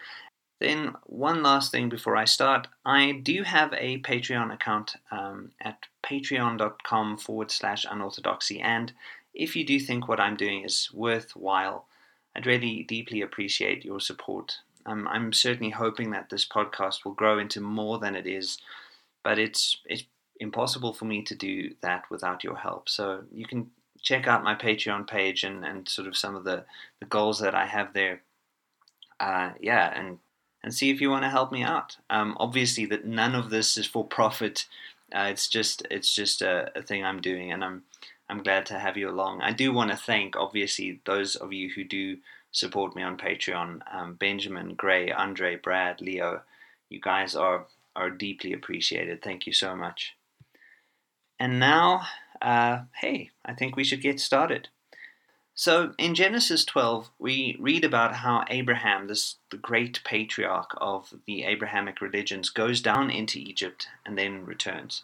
Then, 0.60 0.96
one 1.06 1.44
last 1.44 1.72
thing 1.72 1.88
before 1.88 2.16
I 2.16 2.26
start 2.26 2.68
I 2.84 3.12
do 3.12 3.44
have 3.44 3.74
a 3.74 4.00
Patreon 4.00 4.52
account 4.52 4.96
um, 5.12 5.52
at 5.62 5.86
patreon.com 6.04 7.18
forward 7.18 7.52
slash 7.52 7.86
unorthodoxy. 7.90 8.60
And 8.60 8.94
if 9.36 9.56
you 9.56 9.64
do 9.64 9.80
think 9.80 10.08
what 10.08 10.20
I'm 10.20 10.36
doing 10.36 10.64
is 10.64 10.90
worthwhile, 10.92 11.86
I'd 12.36 12.48
really 12.48 12.84
deeply 12.84 13.22
appreciate 13.22 13.86
your 13.86 14.00
support. 14.00 14.58
Um, 14.88 15.08
I'm 15.08 15.32
certainly 15.32 15.72
hoping 15.72 16.12
that 16.12 16.30
this 16.30 16.48
podcast 16.48 17.06
will 17.06 17.14
grow 17.14 17.38
into 17.38 17.62
more 17.62 18.00
than 18.00 18.16
it 18.16 18.26
is, 18.26 18.58
but 19.24 19.38
it's, 19.38 19.78
it's 19.86 20.06
impossible 20.40 20.94
for 20.94 21.06
me 21.06 21.22
to 21.24 21.36
do 21.36 21.76
that 21.82 22.06
without 22.10 22.44
your 22.44 22.56
help. 22.56 22.90
So 22.90 23.24
you 23.32 23.46
can 23.46 23.70
check 24.08 24.26
out 24.26 24.44
my 24.44 24.56
Patreon 24.56 25.06
page 25.06 25.44
and, 25.44 25.66
and 25.66 25.88
sort 25.90 26.08
of 26.08 26.16
some 26.16 26.36
of 26.36 26.46
the, 26.46 26.64
the 27.02 27.06
goals 27.06 27.40
that 27.40 27.54
I 27.54 27.66
have 27.66 27.92
there. 27.94 28.22
Uh, 29.20 29.52
yeah, 29.60 29.92
and 30.00 30.20
and 30.64 30.74
see 30.74 30.90
if 30.90 31.02
you 31.02 31.10
want 31.10 31.24
to 31.24 31.30
help 31.30 31.52
me 31.52 31.62
out. 31.62 31.98
Um, 32.10 32.38
obviously, 32.40 32.86
that 32.86 33.06
none 33.06 33.36
of 33.36 33.50
this 33.50 33.78
is 33.78 33.86
for 33.86 34.06
profit. 34.06 34.66
Uh, 35.14 35.28
it's 35.32 35.50
just 35.50 35.86
it's 35.92 36.14
just 36.16 36.42
a, 36.42 36.72
a, 36.76 36.82
thing 36.82 37.04
I'm 37.04 37.20
doing, 37.20 37.52
and 37.52 37.64
I'm 37.64 37.84
I'm 38.30 38.44
glad 38.44 38.66
to 38.68 38.80
have 38.80 38.96
you 38.96 39.10
along. 39.10 39.42
I 39.42 39.52
do 39.52 39.74
want 39.74 39.92
to 39.92 39.98
thank 39.98 40.38
obviously 40.38 41.02
those 41.06 41.36
of 41.36 41.52
you 41.52 41.70
who 41.70 41.84
do 41.84 42.18
support 42.52 42.96
me 42.96 43.04
on 43.04 43.18
Patreon: 43.18 43.82
um, 43.94 44.14
Benjamin, 44.14 44.76
Gray, 44.76 45.12
Andre, 45.12 45.58
Brad, 45.58 46.00
Leo. 46.00 46.44
You 46.90 47.02
guys 47.02 47.36
are 47.36 47.66
are 47.96 48.10
deeply 48.10 48.54
appreciated. 48.54 49.22
Thank 49.22 49.48
you 49.48 49.54
so 49.54 49.76
much. 49.76 50.16
And 51.40 51.60
now, 51.60 52.02
uh, 52.42 52.82
hey, 53.02 53.32
I 53.46 53.54
think 53.54 53.76
we 53.76 53.84
should 53.84 54.02
get 54.02 54.20
started. 54.20 54.70
So 55.56 55.94
in 55.98 56.14
Genesis 56.14 56.64
12, 56.66 57.10
we 57.18 57.58
read 57.60 57.84
about 57.84 58.18
how 58.18 58.46
Abraham, 58.48 59.08
this 59.08 59.38
the 59.50 59.58
great 59.58 60.04
patriarch 60.04 60.72
of 60.78 61.16
the 61.26 61.46
Abrahamic 61.46 62.00
religions, 62.00 62.50
goes 62.50 62.80
down 62.80 63.10
into 63.10 63.40
Egypt 63.40 63.88
and 64.06 64.18
then 64.18 64.46
returns. 64.46 65.02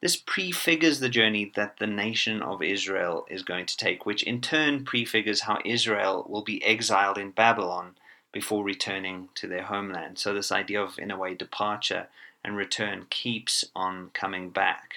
This 0.00 0.16
prefigures 0.16 1.00
the 1.00 1.08
journey 1.08 1.50
that 1.56 1.78
the 1.78 1.86
nation 1.86 2.42
of 2.42 2.62
Israel 2.62 3.26
is 3.28 3.42
going 3.42 3.66
to 3.66 3.76
take, 3.76 4.06
which 4.06 4.22
in 4.22 4.40
turn 4.40 4.84
prefigures 4.84 5.42
how 5.42 5.58
Israel 5.64 6.26
will 6.28 6.42
be 6.42 6.62
exiled 6.64 7.18
in 7.18 7.30
Babylon 7.30 7.96
before 8.32 8.64
returning 8.64 9.30
to 9.34 9.46
their 9.46 9.62
homeland. 9.62 10.18
So 10.18 10.32
this 10.32 10.52
idea 10.52 10.80
of, 10.82 10.98
in 10.98 11.10
a 11.10 11.18
way, 11.18 11.34
departure 11.34 12.08
and 12.44 12.56
return 12.56 13.06
keeps 13.10 13.64
on 13.74 14.10
coming 14.14 14.50
back. 14.50 14.96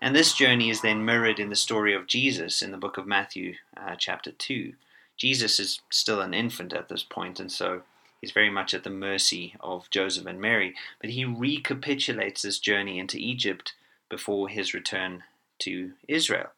And 0.00 0.14
this 0.14 0.34
journey 0.34 0.70
is 0.70 0.82
then 0.82 1.04
mirrored 1.04 1.38
in 1.38 1.48
the 1.48 1.56
story 1.56 1.94
of 1.94 2.06
Jesus 2.06 2.62
in 2.62 2.72
the 2.72 2.76
book 2.78 2.98
of 2.98 3.06
Matthew, 3.06 3.54
uh, 3.76 3.96
chapter 3.96 4.32
2. 4.32 4.74
Jesus 5.16 5.60
is 5.60 5.80
still 5.90 6.20
an 6.20 6.34
infant 6.34 6.72
at 6.72 6.88
this 6.88 7.02
point, 7.02 7.40
and 7.40 7.50
so 7.50 7.82
he's 8.20 8.32
very 8.32 8.50
much 8.50 8.74
at 8.74 8.84
the 8.84 8.90
mercy 8.90 9.54
of 9.60 9.88
Joseph 9.90 10.26
and 10.26 10.40
Mary. 10.40 10.74
But 11.00 11.10
he 11.10 11.24
recapitulates 11.24 12.42
this 12.42 12.58
journey 12.58 12.98
into 12.98 13.18
Egypt 13.18 13.74
before 14.08 14.48
his 14.48 14.74
return 14.74 15.22
to 15.60 15.92
Israel. 16.08 16.50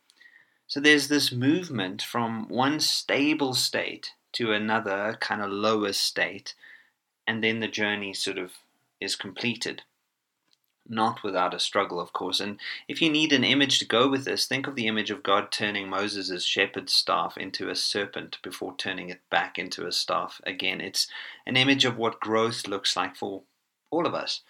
So 0.66 0.80
there's 0.80 1.08
this 1.08 1.30
movement 1.30 2.02
from 2.02 2.48
one 2.48 2.80
stable 2.80 3.54
state 3.54 4.12
to 4.32 4.52
another 4.52 5.16
kind 5.20 5.40
of 5.40 5.50
lower 5.50 5.92
state, 5.92 6.54
and 7.26 7.44
then 7.44 7.60
the 7.60 7.68
journey 7.68 8.12
sort 8.12 8.38
of 8.38 8.52
is 9.00 9.14
completed 9.14 9.82
not 10.88 11.22
without 11.22 11.54
a 11.54 11.60
struggle, 11.60 12.00
of 12.00 12.12
course. 12.12 12.40
And 12.40 12.58
if 12.88 13.00
you 13.02 13.10
need 13.10 13.32
an 13.32 13.44
image 13.44 13.78
to 13.78 13.84
go 13.84 14.08
with 14.08 14.24
this, 14.24 14.46
think 14.46 14.66
of 14.66 14.74
the 14.74 14.86
image 14.86 15.10
of 15.10 15.22
God 15.22 15.50
turning 15.50 15.88
Moses' 15.88 16.44
shepherd's 16.44 16.92
staff 16.92 17.36
into 17.36 17.68
a 17.68 17.74
serpent 17.74 18.38
before 18.42 18.74
turning 18.76 19.10
it 19.10 19.20
back 19.30 19.58
into 19.58 19.86
a 19.86 19.92
staff 19.92 20.40
again. 20.44 20.80
It's 20.80 21.08
an 21.46 21.56
image 21.56 21.84
of 21.84 21.96
what 21.96 22.20
growth 22.20 22.66
looks 22.66 22.96
like 22.96 23.16
for 23.16 23.42
all 23.90 24.06
of 24.06 24.14
us. 24.14 24.42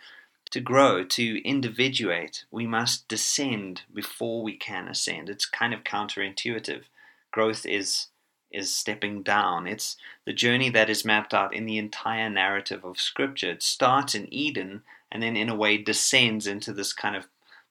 To 0.51 0.61
grow, 0.61 1.05
to 1.05 1.43
individuate, 1.43 2.45
we 2.51 2.67
must 2.67 3.09
descend 3.09 3.83
before 3.93 4.43
we 4.43 4.57
can 4.57 4.87
ascend. 4.87 5.29
It's 5.29 5.45
kind 5.45 5.75
of 5.75 5.85
counterintuitive. 5.85 6.85
Growth 7.33 7.67
is 7.67 8.09
is 8.53 8.75
stepping 8.75 9.23
down. 9.23 9.67
It's 9.67 9.97
the 10.25 10.33
journey 10.33 10.71
that 10.71 10.89
is 10.89 11.05
mapped 11.05 11.35
out 11.35 11.53
in 11.53 11.67
the 11.67 11.79
entire 11.79 12.31
narrative 12.31 12.85
of 12.85 13.01
Scripture. 13.01 13.51
It 13.51 13.63
starts 13.63 14.15
in 14.15 14.33
Eden 14.33 14.83
and 15.11 15.23
then, 15.23 15.37
in 15.37 15.49
a 15.49 15.55
way, 15.55 15.79
descends 15.79 16.47
into 16.47 16.73
this 16.73 16.93
kind 16.93 17.17
of 17.17 17.27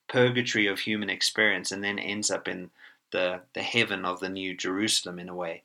purgatory 0.07 0.67
of 0.67 0.79
human 0.79 1.09
experience 1.09 1.71
and 1.71 1.83
then 1.83 1.99
ends 1.99 2.31
up 2.31 2.47
in 2.47 2.71
the, 3.11 3.41
the 3.53 3.63
heaven 3.63 4.05
of 4.05 4.19
the 4.19 4.29
New 4.29 4.55
Jerusalem, 4.55 5.19
in 5.19 5.29
a 5.29 5.35
way. 5.35 5.63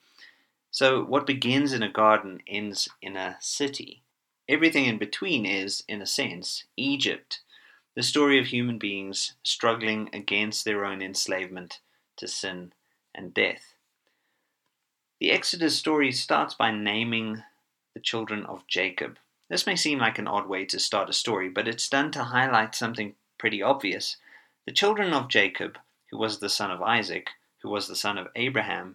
So, 0.71 1.03
what 1.03 1.27
begins 1.27 1.73
in 1.73 1.83
a 1.83 1.89
garden 1.89 2.43
ends 2.47 2.89
in 3.03 3.17
a 3.17 3.37
city. 3.41 4.03
Everything 4.49 4.87
in 4.87 4.99
between 4.99 5.47
is, 5.47 5.85
in 5.89 6.03
a 6.03 6.07
sense, 6.07 6.65
Egypt, 6.77 7.41
the 7.95 8.03
story 8.03 8.39
of 8.39 8.47
human 8.47 8.79
beings 8.79 9.35
struggling 9.43 10.11
against 10.12 10.65
their 10.65 10.85
own 10.85 11.03
enslavement 11.03 11.81
to 12.17 12.29
sin 12.29 12.73
and 13.15 13.35
death. 13.35 13.75
The 15.21 15.33
Exodus 15.33 15.77
story 15.77 16.12
starts 16.12 16.55
by 16.55 16.71
naming 16.71 17.43
the 17.95 18.00
children 18.00 18.47
of 18.47 18.67
Jacob. 18.67 19.19
This 19.50 19.66
may 19.66 19.75
seem 19.75 19.99
like 19.99 20.19
an 20.21 20.28
odd 20.28 20.47
way 20.47 20.64
to 20.66 20.78
start 20.78 21.11
a 21.11 21.12
story, 21.12 21.49
but 21.49 21.66
it's 21.66 21.88
done 21.88 22.12
to 22.12 22.23
highlight 22.23 22.76
something 22.76 23.16
pretty 23.37 23.61
obvious. 23.61 24.16
The 24.64 24.73
children 24.73 25.12
of 25.12 25.28
Jacob, 25.28 25.76
who 26.11 26.19
was 26.19 26.38
the 26.38 26.49
son 26.49 26.71
of 26.71 26.80
Isaac, 26.80 27.30
who 27.62 27.69
was 27.69 27.88
the 27.88 27.97
son 27.97 28.16
of 28.16 28.28
Abraham, 28.37 28.95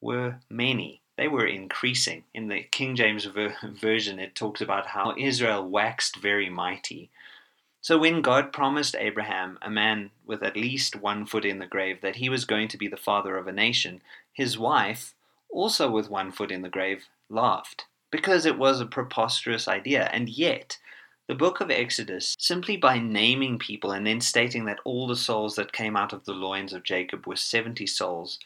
were 0.00 0.40
many. 0.48 1.02
They 1.18 1.28
were 1.28 1.46
increasing. 1.46 2.24
In 2.32 2.48
the 2.48 2.62
King 2.62 2.96
James 2.96 3.26
ver- 3.26 3.54
Version, 3.62 4.18
it 4.18 4.34
talks 4.34 4.62
about 4.62 4.86
how 4.86 5.14
Israel 5.18 5.68
waxed 5.68 6.16
very 6.16 6.48
mighty. 6.48 7.10
So 7.82 7.98
when 7.98 8.22
God 8.22 8.54
promised 8.54 8.96
Abraham, 8.98 9.58
a 9.60 9.68
man 9.68 10.12
with 10.24 10.42
at 10.42 10.56
least 10.56 10.96
one 10.96 11.26
foot 11.26 11.44
in 11.44 11.58
the 11.58 11.66
grave, 11.66 12.00
that 12.00 12.16
he 12.16 12.30
was 12.30 12.46
going 12.46 12.68
to 12.68 12.78
be 12.78 12.88
the 12.88 12.96
father 12.96 13.36
of 13.36 13.46
a 13.46 13.52
nation, 13.52 14.00
his 14.32 14.58
wife, 14.58 15.12
also 15.50 15.90
with 15.90 16.08
one 16.08 16.32
foot 16.32 16.50
in 16.50 16.62
the 16.62 16.70
grave, 16.70 17.04
laughed, 17.28 17.84
because 18.10 18.46
it 18.46 18.58
was 18.58 18.80
a 18.80 18.86
preposterous 18.86 19.68
idea. 19.68 20.10
And 20.12 20.28
yet, 20.28 20.78
the 21.28 21.34
book 21.34 21.60
of 21.60 21.70
Exodus, 21.70 22.34
simply 22.38 22.76
by 22.76 22.98
naming 22.98 23.58
people 23.58 23.92
and 23.92 24.06
then 24.06 24.20
stating 24.20 24.64
that 24.64 24.80
all 24.84 25.06
the 25.06 25.14
souls 25.14 25.54
that 25.56 25.72
came 25.72 25.96
out 25.96 26.12
of 26.12 26.24
the 26.24 26.32
loins 26.32 26.72
of 26.72 26.82
Jacob 26.82 27.26
were 27.26 27.36
70 27.36 27.86
souls, 27.86 28.40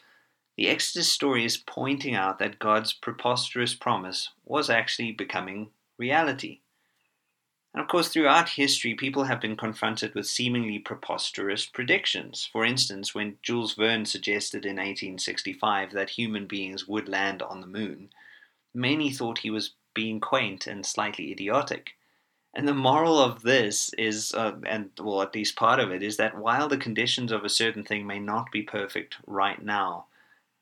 the 0.57 0.67
Exodus 0.67 1.11
story 1.11 1.43
is 1.43 1.57
pointing 1.57 2.15
out 2.15 2.39
that 2.39 2.59
God's 2.59 2.93
preposterous 2.93 3.73
promise 3.73 4.29
was 4.45 4.69
actually 4.69 5.11
becoming 5.11 5.71
reality. 5.97 6.59
And 7.73 7.81
of 7.81 7.89
course, 7.89 8.07
throughout 8.07 8.49
history, 8.49 8.93
people 8.93 9.25
have 9.25 9.41
been 9.41 9.57
confronted 9.57 10.15
with 10.15 10.27
seemingly 10.27 10.79
preposterous 10.79 11.65
predictions. 11.65 12.47
For 12.49 12.63
instance, 12.63 13.13
when 13.13 13.37
Jules 13.41 13.73
Verne 13.73 14.05
suggested 14.05 14.63
in 14.63 14.77
1865 14.77 15.91
that 15.91 16.11
human 16.11 16.45
beings 16.45 16.87
would 16.87 17.09
land 17.09 17.41
on 17.41 17.59
the 17.59 17.67
moon, 17.67 18.11
many 18.75 19.11
thought 19.11 19.39
he 19.39 19.49
was 19.49 19.71
being 19.93 20.19
quaint 20.19 20.67
and 20.67 20.85
slightly 20.85 21.31
idiotic. 21.31 21.95
And 22.53 22.67
the 22.67 22.73
moral 22.73 23.19
of 23.19 23.41
this 23.41 23.93
is, 23.97 24.33
uh, 24.33 24.53
and 24.65 24.89
well, 25.01 25.21
at 25.21 25.35
least 25.35 25.55
part 25.55 25.79
of 25.79 25.91
it, 25.91 26.01
is 26.01 26.17
that 26.17 26.37
while 26.37 26.69
the 26.69 26.77
conditions 26.77 27.31
of 27.31 27.43
a 27.43 27.49
certain 27.49 27.83
thing 27.83 28.05
may 28.05 28.19
not 28.19 28.51
be 28.51 28.61
perfect 28.61 29.17
right 29.25 29.61
now, 29.61 30.05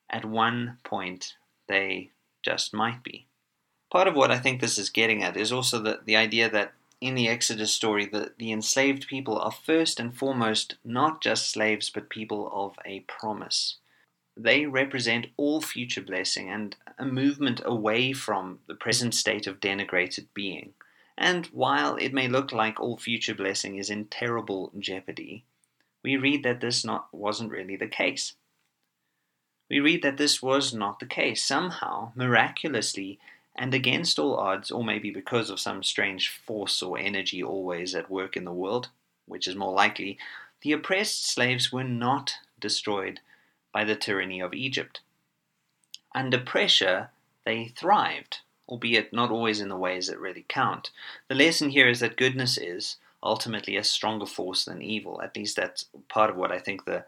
at 0.09 0.25
one 0.25 0.77
point 0.83 1.35
they 1.67 2.09
just 2.43 2.73
might 2.73 3.03
be. 3.03 3.27
Part 3.91 4.07
of 4.07 4.15
what 4.15 4.31
I 4.31 4.39
think 4.39 4.59
this 4.59 4.77
is 4.77 4.89
getting 4.89 5.23
at 5.23 5.37
is 5.37 5.51
also 5.51 5.79
the, 5.79 5.99
the 6.03 6.15
idea 6.15 6.49
that 6.49 6.73
in 6.99 7.15
the 7.15 7.27
Exodus 7.27 7.73
story 7.73 8.05
that 8.07 8.37
the 8.37 8.51
enslaved 8.51 9.07
people 9.07 9.37
are 9.37 9.51
first 9.51 9.99
and 9.99 10.17
foremost 10.17 10.75
not 10.83 11.21
just 11.21 11.49
slaves 11.49 11.89
but 11.89 12.09
people 12.09 12.49
of 12.51 12.79
a 12.85 13.01
promise. 13.01 13.77
They 14.35 14.65
represent 14.65 15.27
all 15.37 15.61
future 15.61 16.01
blessing 16.01 16.49
and 16.49 16.75
a 16.97 17.05
movement 17.05 17.61
away 17.63 18.13
from 18.13 18.59
the 18.67 18.75
present 18.75 19.13
state 19.13 19.47
of 19.47 19.59
denigrated 19.59 20.27
being. 20.33 20.73
And 21.17 21.45
while 21.47 21.95
it 21.95 22.13
may 22.13 22.27
look 22.27 22.51
like 22.51 22.79
all 22.79 22.97
future 22.97 23.35
blessing 23.35 23.77
is 23.77 23.89
in 23.89 24.05
terrible 24.05 24.71
jeopardy, 24.79 25.45
we 26.03 26.17
read 26.17 26.43
that 26.43 26.61
this 26.61 26.83
not, 26.83 27.07
wasn't 27.11 27.51
really 27.51 27.75
the 27.75 27.87
case. 27.87 28.33
We 29.69 29.79
read 29.79 30.01
that 30.03 30.17
this 30.17 30.41
was 30.41 30.73
not 30.73 30.99
the 30.99 31.05
case. 31.05 31.43
Somehow, 31.43 32.11
miraculously, 32.15 33.19
and 33.55 33.73
against 33.73 34.19
all 34.19 34.35
odds, 34.35 34.71
or 34.71 34.83
maybe 34.83 35.11
because 35.11 35.49
of 35.49 35.59
some 35.59 35.83
strange 35.83 36.29
force 36.29 36.81
or 36.81 36.97
energy 36.97 37.41
always 37.43 37.95
at 37.95 38.09
work 38.09 38.35
in 38.35 38.45
the 38.45 38.51
world, 38.51 38.89
which 39.25 39.47
is 39.47 39.55
more 39.55 39.73
likely, 39.73 40.17
the 40.61 40.71
oppressed 40.71 41.25
slaves 41.25 41.71
were 41.71 41.83
not 41.83 42.35
destroyed 42.59 43.19
by 43.71 43.83
the 43.83 43.95
tyranny 43.95 44.39
of 44.39 44.53
Egypt. 44.53 45.01
Under 46.15 46.39
pressure, 46.39 47.09
they 47.45 47.65
thrived, 47.67 48.39
albeit 48.67 49.13
not 49.13 49.31
always 49.31 49.59
in 49.59 49.69
the 49.69 49.75
ways 49.75 50.07
that 50.07 50.19
really 50.19 50.45
count. 50.47 50.91
The 51.27 51.35
lesson 51.35 51.69
here 51.69 51.89
is 51.89 51.99
that 51.99 52.17
goodness 52.17 52.57
is 52.57 52.97
ultimately 53.21 53.77
a 53.77 53.83
stronger 53.83 54.25
force 54.25 54.65
than 54.65 54.81
evil. 54.81 55.21
At 55.21 55.35
least 55.35 55.55
that's 55.55 55.85
part 56.09 56.29
of 56.29 56.35
what 56.35 56.51
I 56.51 56.59
think 56.59 56.85
the 56.85 57.05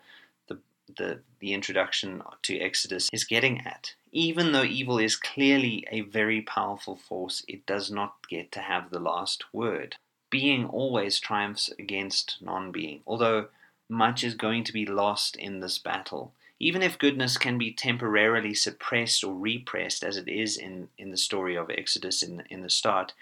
the, 0.98 1.20
the 1.40 1.54
introduction 1.54 2.22
to 2.44 2.60
Exodus 2.60 3.10
is 3.12 3.24
getting 3.24 3.62
at. 3.62 3.94
Even 4.12 4.52
though 4.52 4.64
evil 4.64 4.98
is 4.98 5.16
clearly 5.16 5.86
a 5.92 6.02
very 6.02 6.42
powerful 6.42 6.96
force, 6.96 7.44
it 7.48 7.66
does 7.66 7.92
not 7.92 8.16
get 8.30 8.52
to 8.54 8.60
have 8.62 8.90
the 8.90 9.00
last 9.00 9.44
word. 9.54 9.96
Being 10.30 10.66
always 10.66 11.20
triumphs 11.20 11.70
against 11.78 12.38
non 12.42 12.72
being, 12.72 13.02
although 13.06 13.48
much 13.90 14.24
is 14.24 14.36
going 14.36 14.64
to 14.64 14.74
be 14.74 14.86
lost 14.86 15.36
in 15.36 15.60
this 15.60 15.78
battle. 15.78 16.34
Even 16.60 16.82
if 16.82 16.98
goodness 16.98 17.38
can 17.38 17.58
be 17.58 17.72
temporarily 17.72 18.54
suppressed 18.54 19.24
or 19.24 19.34
repressed, 19.34 20.04
as 20.04 20.16
it 20.16 20.28
is 20.28 20.58
in, 20.58 20.88
in 20.98 21.12
the 21.12 21.18
story 21.18 21.56
of 21.56 21.70
Exodus 21.70 22.24
in, 22.24 22.44
in 22.50 22.62
the 22.62 22.70
start, 22.70 23.14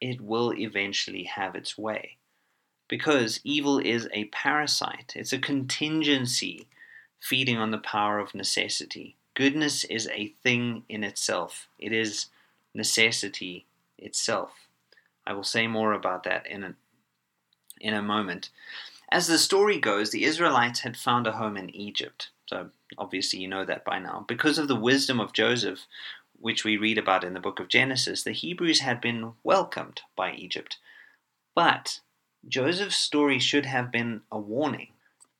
it 0.00 0.20
will 0.20 0.52
eventually 0.52 1.24
have 1.24 1.54
its 1.54 1.78
way. 1.78 2.16
Because 2.88 3.40
evil 3.42 3.78
is 3.78 4.08
a 4.12 4.26
parasite, 4.26 5.14
it's 5.16 5.32
a 5.32 5.38
contingency 5.38 6.68
feeding 7.18 7.56
on 7.56 7.70
the 7.70 7.78
power 7.78 8.18
of 8.18 8.34
necessity. 8.34 9.16
Goodness 9.32 9.84
is 9.84 10.06
a 10.08 10.28
thing 10.42 10.84
in 10.88 11.02
itself, 11.02 11.68
it 11.78 11.92
is 11.92 12.26
necessity 12.74 13.64
itself. 13.96 14.68
I 15.26 15.32
will 15.32 15.44
say 15.44 15.66
more 15.66 15.94
about 15.94 16.24
that 16.24 16.46
in 16.46 16.62
a, 16.62 16.74
in 17.80 17.94
a 17.94 18.02
moment. 18.02 18.50
As 19.10 19.26
the 19.26 19.38
story 19.38 19.78
goes, 19.78 20.10
the 20.10 20.24
Israelites 20.24 20.80
had 20.80 20.96
found 20.98 21.26
a 21.26 21.32
home 21.32 21.56
in 21.56 21.74
Egypt. 21.74 22.28
So 22.46 22.70
obviously 22.98 23.40
you 23.40 23.48
know 23.48 23.64
that 23.64 23.84
by 23.84 23.98
now. 23.98 24.24
Because 24.28 24.58
of 24.58 24.68
the 24.68 24.76
wisdom 24.76 25.20
of 25.20 25.32
Joseph, 25.32 25.86
which 26.38 26.64
we 26.64 26.76
read 26.76 26.98
about 26.98 27.24
in 27.24 27.34
the 27.34 27.40
book 27.40 27.58
of 27.60 27.68
Genesis, 27.68 28.22
the 28.22 28.32
Hebrews 28.32 28.80
had 28.80 29.00
been 29.00 29.32
welcomed 29.42 30.02
by 30.16 30.32
Egypt. 30.32 30.78
But 31.54 32.00
Joseph's 32.46 32.96
story 32.96 33.38
should 33.38 33.66
have 33.66 33.90
been 33.90 34.22
a 34.30 34.38
warning. 34.38 34.88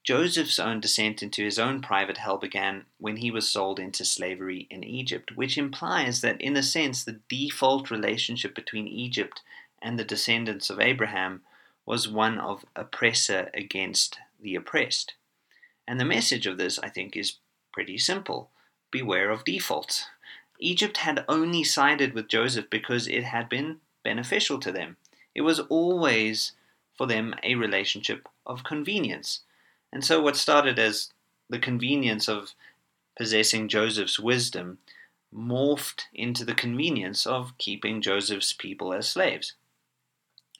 Joseph's 0.02 0.58
own 0.58 0.80
descent 0.80 1.22
into 1.22 1.42
his 1.42 1.58
own 1.58 1.80
private 1.80 2.18
hell 2.18 2.36
began 2.36 2.84
when 2.98 3.16
he 3.16 3.30
was 3.30 3.50
sold 3.50 3.78
into 3.78 4.04
slavery 4.04 4.66
in 4.70 4.84
Egypt, 4.84 5.34
which 5.34 5.56
implies 5.56 6.20
that, 6.20 6.40
in 6.40 6.56
a 6.56 6.62
sense, 6.62 7.02
the 7.02 7.20
default 7.28 7.90
relationship 7.90 8.54
between 8.54 8.86
Egypt 8.86 9.40
and 9.80 9.98
the 9.98 10.04
descendants 10.04 10.68
of 10.68 10.78
Abraham 10.78 11.42
was 11.86 12.08
one 12.08 12.38
of 12.38 12.64
oppressor 12.76 13.50
against 13.54 14.18
the 14.40 14.54
oppressed. 14.54 15.14
And 15.86 16.00
the 16.00 16.04
message 16.04 16.46
of 16.46 16.58
this, 16.58 16.78
I 16.78 16.88
think, 16.88 17.16
is 17.16 17.38
pretty 17.72 17.98
simple 17.98 18.50
beware 18.90 19.30
of 19.30 19.44
defaults. 19.44 20.06
Egypt 20.60 20.98
had 20.98 21.24
only 21.28 21.64
sided 21.64 22.14
with 22.14 22.28
Joseph 22.28 22.70
because 22.70 23.08
it 23.08 23.24
had 23.24 23.48
been 23.48 23.80
beneficial 24.04 24.58
to 24.60 24.70
them. 24.70 24.96
It 25.34 25.40
was 25.40 25.58
always 25.58 26.52
for 26.96 27.06
them 27.06 27.34
a 27.42 27.56
relationship 27.56 28.28
of 28.46 28.62
convenience 28.62 29.40
And 29.92 30.04
so, 30.04 30.20
what 30.22 30.36
started 30.36 30.78
as 30.78 31.12
the 31.50 31.58
convenience 31.58 32.28
of 32.28 32.54
possessing 33.16 33.68
Joseph's 33.68 34.18
wisdom 34.18 34.78
morphed 35.34 36.04
into 36.12 36.44
the 36.44 36.54
convenience 36.54 37.26
of 37.26 37.56
keeping 37.58 38.00
Joseph's 38.00 38.52
people 38.52 38.92
as 38.92 39.08
slaves. 39.08 39.54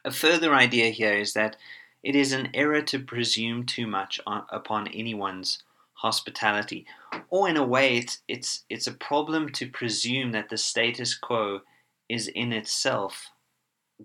A 0.05 0.11
further 0.11 0.55
idea 0.55 0.91
here 0.91 1.15
is 1.15 1.33
that 1.35 1.57
it 2.05 2.15
is 2.15 2.33
an 2.33 2.51
error 2.53 2.83
to 2.83 2.99
presume 2.99 3.65
too 3.65 3.87
much 3.87 4.21
on, 4.27 4.45
upon 4.51 4.89
anyone's 4.89 5.63
hospitality, 5.95 6.87
or 7.31 7.49
in 7.49 7.57
a 7.57 7.67
way, 7.67 7.97
it's 7.97 8.19
it's 8.29 8.65
it's 8.69 8.87
a 8.87 8.93
problem 8.93 9.49
to 9.53 9.71
presume 9.71 10.33
that 10.33 10.51
the 10.51 10.59
status 10.59 11.15
quo 11.15 11.63
is 12.11 12.29
in 12.29 12.53
itself 12.53 13.31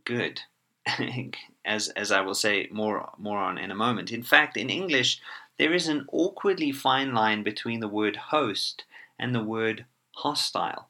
good, 0.05 0.39
as 1.65 1.89
as 1.89 2.11
I 2.11 2.21
will 2.21 2.35
say 2.35 2.69
more 2.71 3.11
more 3.17 3.39
on 3.39 3.57
in 3.57 3.69
a 3.69 3.75
moment. 3.75 4.11
In 4.11 4.23
fact, 4.23 4.55
in 4.55 4.69
English, 4.69 5.19
there 5.57 5.73
is 5.73 5.89
an 5.89 6.05
awkwardly 6.13 6.71
fine 6.71 7.13
line 7.13 7.43
between 7.43 7.81
the 7.81 7.89
word 7.89 8.15
host 8.15 8.85
and 9.19 9.35
the 9.35 9.43
word 9.43 9.85
hostile. 10.15 10.87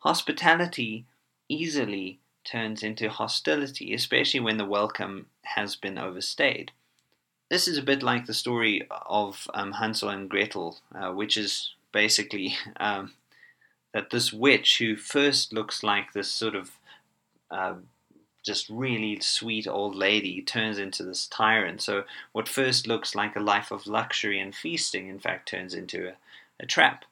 Hospitality 0.00 1.06
easily 1.48 2.18
turns 2.44 2.82
into 2.82 3.08
hostility, 3.08 3.94
especially 3.94 4.40
when 4.40 4.56
the 4.56 4.64
welcome 4.64 5.26
has 5.42 5.76
been 5.76 5.98
overstayed. 5.98 6.72
This 7.50 7.68
is 7.68 7.78
a 7.78 7.82
bit 7.82 8.02
like 8.02 8.26
the 8.26 8.34
story 8.34 8.86
of 8.90 9.46
um, 9.54 9.72
Hansel 9.72 10.08
and 10.08 10.28
Gretel, 10.28 10.78
uh, 10.94 11.12
which 11.12 11.36
is 11.36 11.74
basically 11.92 12.56
um, 12.78 13.12
that 13.92 14.10
this 14.10 14.32
witch, 14.32 14.78
who 14.78 14.96
first 14.96 15.52
looks 15.52 15.82
like 15.82 16.12
this 16.12 16.28
sort 16.28 16.54
of 16.54 16.72
uh, 17.50 17.74
just 18.44 18.68
really 18.68 19.20
sweet 19.20 19.68
old 19.68 19.94
lady, 19.94 20.42
turns 20.42 20.78
into 20.78 21.02
this 21.02 21.26
tyrant. 21.26 21.82
So, 21.82 22.04
what 22.32 22.48
first 22.48 22.86
looks 22.86 23.14
like 23.14 23.36
a 23.36 23.40
life 23.40 23.70
of 23.70 23.86
luxury 23.86 24.40
and 24.40 24.54
feasting, 24.54 25.08
in 25.08 25.18
fact, 25.18 25.48
turns 25.48 25.74
into 25.74 26.08
a, 26.08 26.12
a 26.58 26.66
trap. 26.66 27.04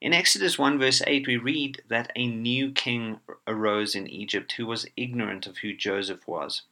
In 0.00 0.14
Exodus 0.14 0.58
1, 0.58 0.78
verse 0.78 1.02
8, 1.06 1.26
we 1.26 1.36
read 1.36 1.82
that 1.88 2.10
a 2.16 2.26
new 2.26 2.72
king 2.72 3.20
arose 3.46 3.94
in 3.94 4.06
Egypt 4.06 4.52
who 4.52 4.66
was 4.66 4.86
ignorant 4.96 5.46
of 5.46 5.58
who 5.58 5.74
Joseph 5.74 6.26
was. 6.26 6.62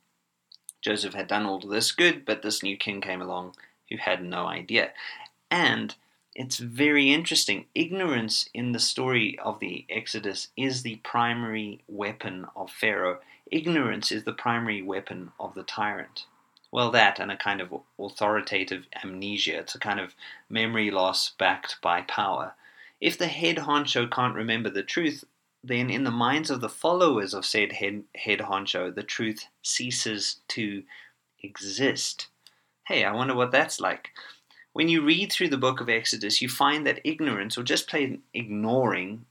Joseph 0.81 1.13
had 1.13 1.29
done 1.29 1.45
all 1.45 1.59
this 1.59 1.93
good, 1.93 2.25
but 2.25 2.41
this 2.41 2.63
new 2.63 2.77
king 2.77 3.03
came 3.03 3.21
along 3.21 3.55
who 3.91 3.99
had 3.99 4.25
no 4.25 4.47
idea. 4.47 4.93
And 5.51 5.95
it's 6.35 6.59
very 6.59 7.13
interesting. 7.13 7.67
Ignorance 7.75 8.49
in 8.55 8.73
the 8.73 8.79
story 8.79 9.39
of 9.41 9.61
the 9.61 9.85
Exodus 9.91 10.49
is 10.57 10.83
the 10.83 10.97
primary 10.97 11.83
weapon 11.87 12.47
of 12.57 12.71
Pharaoh. 12.71 13.19
Ignorance 13.51 14.11
is 14.11 14.25
the 14.25 14.33
primary 14.33 14.81
weapon 14.81 15.33
of 15.39 15.55
the 15.55 15.65
tyrant. 15.65 16.25
Well, 16.71 16.91
that 16.93 17.19
and 17.19 17.31
a 17.31 17.37
kind 17.37 17.61
of 17.61 17.75
authoritative 17.99 18.87
amnesia. 19.03 19.59
It's 19.59 19.75
a 19.75 19.79
kind 19.79 20.01
of 20.01 20.15
memory 20.49 20.91
loss 20.91 21.31
backed 21.39 21.77
by 21.83 22.03
power. 22.03 22.55
If 23.01 23.17
the 23.17 23.29
head 23.29 23.57
honcho 23.59 24.11
can't 24.11 24.35
remember 24.35 24.71
the 24.71 24.83
truth, 24.83 25.25
then 25.63 25.91
in 25.91 26.05
the 26.05 26.11
minds 26.11 26.51
of 26.51 26.61
the 26.61 26.69
followers 26.69 27.35
of 27.35 27.45
said 27.45 27.73
head, 27.73 28.05
head 28.15 28.41
honcho, 28.41 28.95
the 28.95 29.03
truth 29.03 29.47
ceases 29.63 30.41
to 30.49 30.83
exist. 31.43 32.29
Hey, 32.87 33.05
I 33.05 33.13
wonder 33.13 33.35
what 33.35 33.53
that's 33.53 33.81
like. 33.81 34.11
When 34.73 34.89
you 34.89 35.05
read 35.05 35.33
through 35.33 35.49
the 35.49 35.57
book 35.57 35.81
of 35.81 35.89
Exodus, 35.89 36.41
you 36.41 36.49
find 36.49 36.87
that 36.87 37.01
ignorance, 37.05 37.59
or 37.59 37.63
just 37.63 37.89
plain 37.89 38.23
ignoring, 38.33 39.27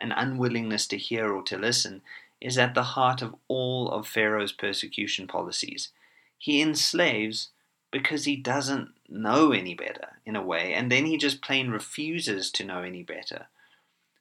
an 0.00 0.12
unwillingness 0.12 0.86
to 0.88 0.96
hear 0.96 1.32
or 1.32 1.42
to 1.42 1.58
listen, 1.58 2.02
is 2.40 2.58
at 2.58 2.74
the 2.74 2.82
heart 2.82 3.22
of 3.22 3.34
all 3.48 3.90
of 3.90 4.08
Pharaoh's 4.08 4.52
persecution 4.52 5.26
policies. 5.26 5.90
He 6.38 6.62
enslaves 6.62 7.50
because 7.90 8.24
he 8.24 8.36
doesn't 8.36 8.90
know 9.08 9.52
any 9.52 9.74
better, 9.74 10.18
in 10.24 10.36
a 10.36 10.42
way, 10.42 10.72
and 10.74 10.90
then 10.90 11.06
he 11.06 11.16
just 11.16 11.42
plain 11.42 11.70
refuses 11.70 12.50
to 12.52 12.64
know 12.64 12.82
any 12.82 13.02
better. 13.02 13.46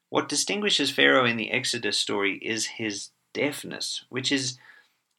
What 0.10 0.29
distinguishes 0.29 0.89
Pharaoh 0.89 1.25
in 1.25 1.38
the 1.38 1.51
Exodus 1.51 1.97
story 1.97 2.38
is 2.38 2.65
his 2.65 3.10
deafness, 3.34 4.05
which 4.10 4.32
is 4.32 4.58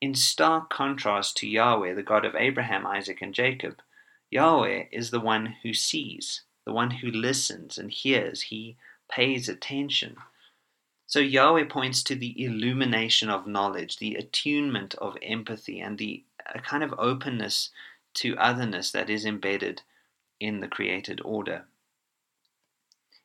in 0.01 0.15
stark 0.15 0.71
contrast 0.71 1.37
to 1.37 1.49
Yahweh, 1.49 1.95
the 1.95 2.03
God 2.03 2.25
of 2.25 2.35
Abraham, 2.35 2.87
Isaac, 2.87 3.23
and 3.23 3.35
Jacob. 3.35 3.81
Yahweh 4.31 4.85
is 4.91 5.11
the 5.11 5.21
one 5.21 5.57
who 5.63 5.75
sees, 5.75 6.43
the 6.65 6.73
one 6.73 6.91
who 6.91 7.11
listens 7.11 7.79
and 7.79 7.91
hears, 7.91 8.43
he 8.43 8.77
pays 9.11 9.49
attention. 9.49 10.17
So 11.07 11.19
Yahweh 11.19 11.65
points 11.65 12.03
to 12.05 12.15
the 12.15 12.43
illumination 12.43 13.29
of 13.31 13.47
knowledge, 13.47 13.99
the 13.99 14.15
attunement 14.15 14.95
of 14.97 15.17
empathy, 15.23 15.81
and 15.81 15.99
the 15.99 16.25
a 16.55 16.61
kind 16.61 16.83
of 16.83 16.95
openness 16.99 17.71
to 18.15 18.37
otherness 18.37 18.91
that 18.93 19.11
is 19.11 19.25
embedded 19.25 19.83
in 20.39 20.61
the 20.61 20.69
created 20.69 21.21
order. 21.25 21.65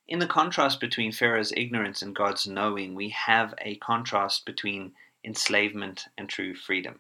In 0.08 0.20
the 0.20 0.28
contrast 0.28 0.80
between 0.80 1.12
Pharaoh's 1.12 1.54
ignorance 1.58 2.02
and 2.02 2.16
God's 2.16 2.46
knowing, 2.46 2.94
we 2.94 3.10
have 3.10 3.56
a 3.60 3.76
contrast 3.78 4.46
between 4.46 4.94
enslavement 5.24 6.06
and 6.18 6.30
true 6.30 6.54
freedom. 6.54 7.00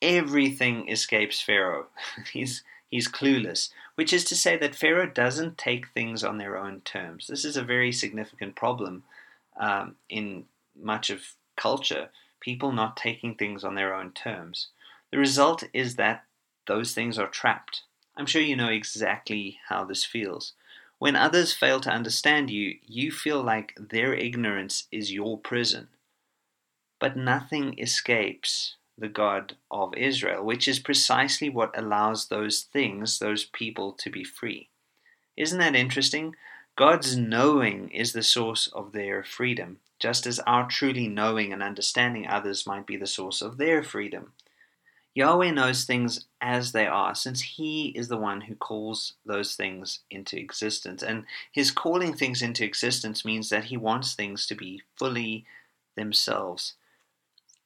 Everything 0.00 0.88
escapes 0.88 1.42
Pharaoh. 1.42 1.88
he's 2.32 2.62
he's 2.88 3.08
clueless, 3.08 3.70
which 3.96 4.12
is 4.12 4.24
to 4.24 4.36
say 4.36 4.56
that 4.56 4.74
Pharaoh 4.74 5.06
doesn't 5.06 5.58
take 5.58 5.88
things 5.88 6.24
on 6.24 6.38
their 6.38 6.56
own 6.56 6.80
terms. 6.80 7.26
This 7.26 7.44
is 7.44 7.56
a 7.56 7.62
very 7.62 7.92
significant 7.92 8.56
problem 8.56 9.02
um, 9.60 9.96
in 10.08 10.46
much 10.80 11.10
of 11.10 11.34
culture. 11.56 12.08
People 12.40 12.72
not 12.72 12.96
taking 12.96 13.34
things 13.34 13.64
on 13.64 13.74
their 13.74 13.94
own 13.94 14.12
terms. 14.12 14.68
The 15.10 15.18
result 15.18 15.64
is 15.74 15.96
that 15.96 16.24
those 16.68 16.94
things 16.94 17.18
are 17.18 17.26
trapped. 17.26 17.82
I'm 18.16 18.26
sure 18.26 18.42
you 18.42 18.54
know 18.54 18.68
exactly 18.68 19.58
how 19.68 19.84
this 19.84 20.04
feels. 20.04 20.52
When 20.98 21.16
others 21.16 21.52
fail 21.52 21.80
to 21.80 21.90
understand 21.90 22.50
you, 22.50 22.76
you 22.86 23.10
feel 23.10 23.42
like 23.42 23.76
their 23.78 24.14
ignorance 24.14 24.86
is 24.92 25.12
your 25.12 25.38
prison. 25.38 25.88
But 27.00 27.16
nothing 27.16 27.78
escapes 27.78 28.76
the 28.96 29.08
God 29.08 29.56
of 29.70 29.94
Israel, 29.96 30.44
which 30.44 30.66
is 30.66 30.80
precisely 30.80 31.48
what 31.48 31.78
allows 31.78 32.26
those 32.26 32.62
things, 32.62 33.18
those 33.18 33.44
people, 33.44 33.92
to 33.92 34.10
be 34.10 34.24
free. 34.24 34.68
Isn't 35.36 35.60
that 35.60 35.76
interesting? 35.76 36.34
God's 36.74 37.16
knowing 37.16 37.90
is 37.90 38.12
the 38.12 38.22
source 38.22 38.66
of 38.68 38.92
their 38.92 39.22
freedom, 39.22 39.78
just 40.00 40.26
as 40.26 40.40
our 40.40 40.68
truly 40.68 41.06
knowing 41.06 41.52
and 41.52 41.62
understanding 41.62 42.26
others 42.26 42.66
might 42.66 42.86
be 42.86 42.96
the 42.96 43.06
source 43.06 43.40
of 43.40 43.56
their 43.56 43.84
freedom. 43.84 44.32
Yahweh 45.18 45.50
knows 45.50 45.84
things 45.84 46.26
as 46.40 46.70
they 46.70 46.86
are, 46.86 47.12
since 47.12 47.40
He 47.40 47.88
is 47.88 48.06
the 48.06 48.16
one 48.16 48.42
who 48.42 48.54
calls 48.54 49.14
those 49.26 49.56
things 49.56 49.98
into 50.12 50.38
existence. 50.38 51.02
And 51.02 51.24
His 51.50 51.72
calling 51.72 52.14
things 52.14 52.40
into 52.40 52.64
existence 52.64 53.24
means 53.24 53.48
that 53.48 53.64
He 53.64 53.76
wants 53.76 54.14
things 54.14 54.46
to 54.46 54.54
be 54.54 54.80
fully 54.96 55.44
themselves. 55.96 56.74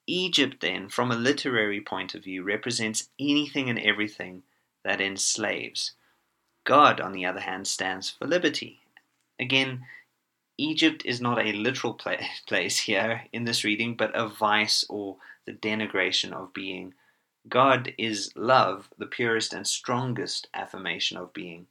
Egypt, 0.06 0.62
then, 0.62 0.88
from 0.88 1.10
a 1.10 1.14
literary 1.14 1.82
point 1.82 2.14
of 2.14 2.24
view, 2.24 2.42
represents 2.42 3.10
anything 3.20 3.68
and 3.68 3.78
everything 3.78 4.44
that 4.82 5.02
enslaves. 5.02 5.92
God, 6.64 7.02
on 7.02 7.12
the 7.12 7.26
other 7.26 7.40
hand, 7.40 7.66
stands 7.66 8.08
for 8.08 8.26
liberty. 8.26 8.80
Again, 9.38 9.84
Egypt 10.56 11.02
is 11.04 11.20
not 11.20 11.38
a 11.38 11.52
literal 11.52 11.92
place 12.46 12.78
here 12.78 13.26
in 13.30 13.44
this 13.44 13.62
reading, 13.62 13.94
but 13.94 14.16
a 14.16 14.26
vice 14.26 14.86
or 14.88 15.18
the 15.44 15.52
denigration 15.52 16.32
of 16.32 16.54
being 16.54 16.94
God 17.48 17.94
is 17.98 18.32
love, 18.36 18.88
the 18.98 19.06
purest 19.06 19.52
and 19.52 19.66
strongest 19.66 20.48
affirmation 20.54 21.16
of 21.16 21.32
being. 21.32 21.66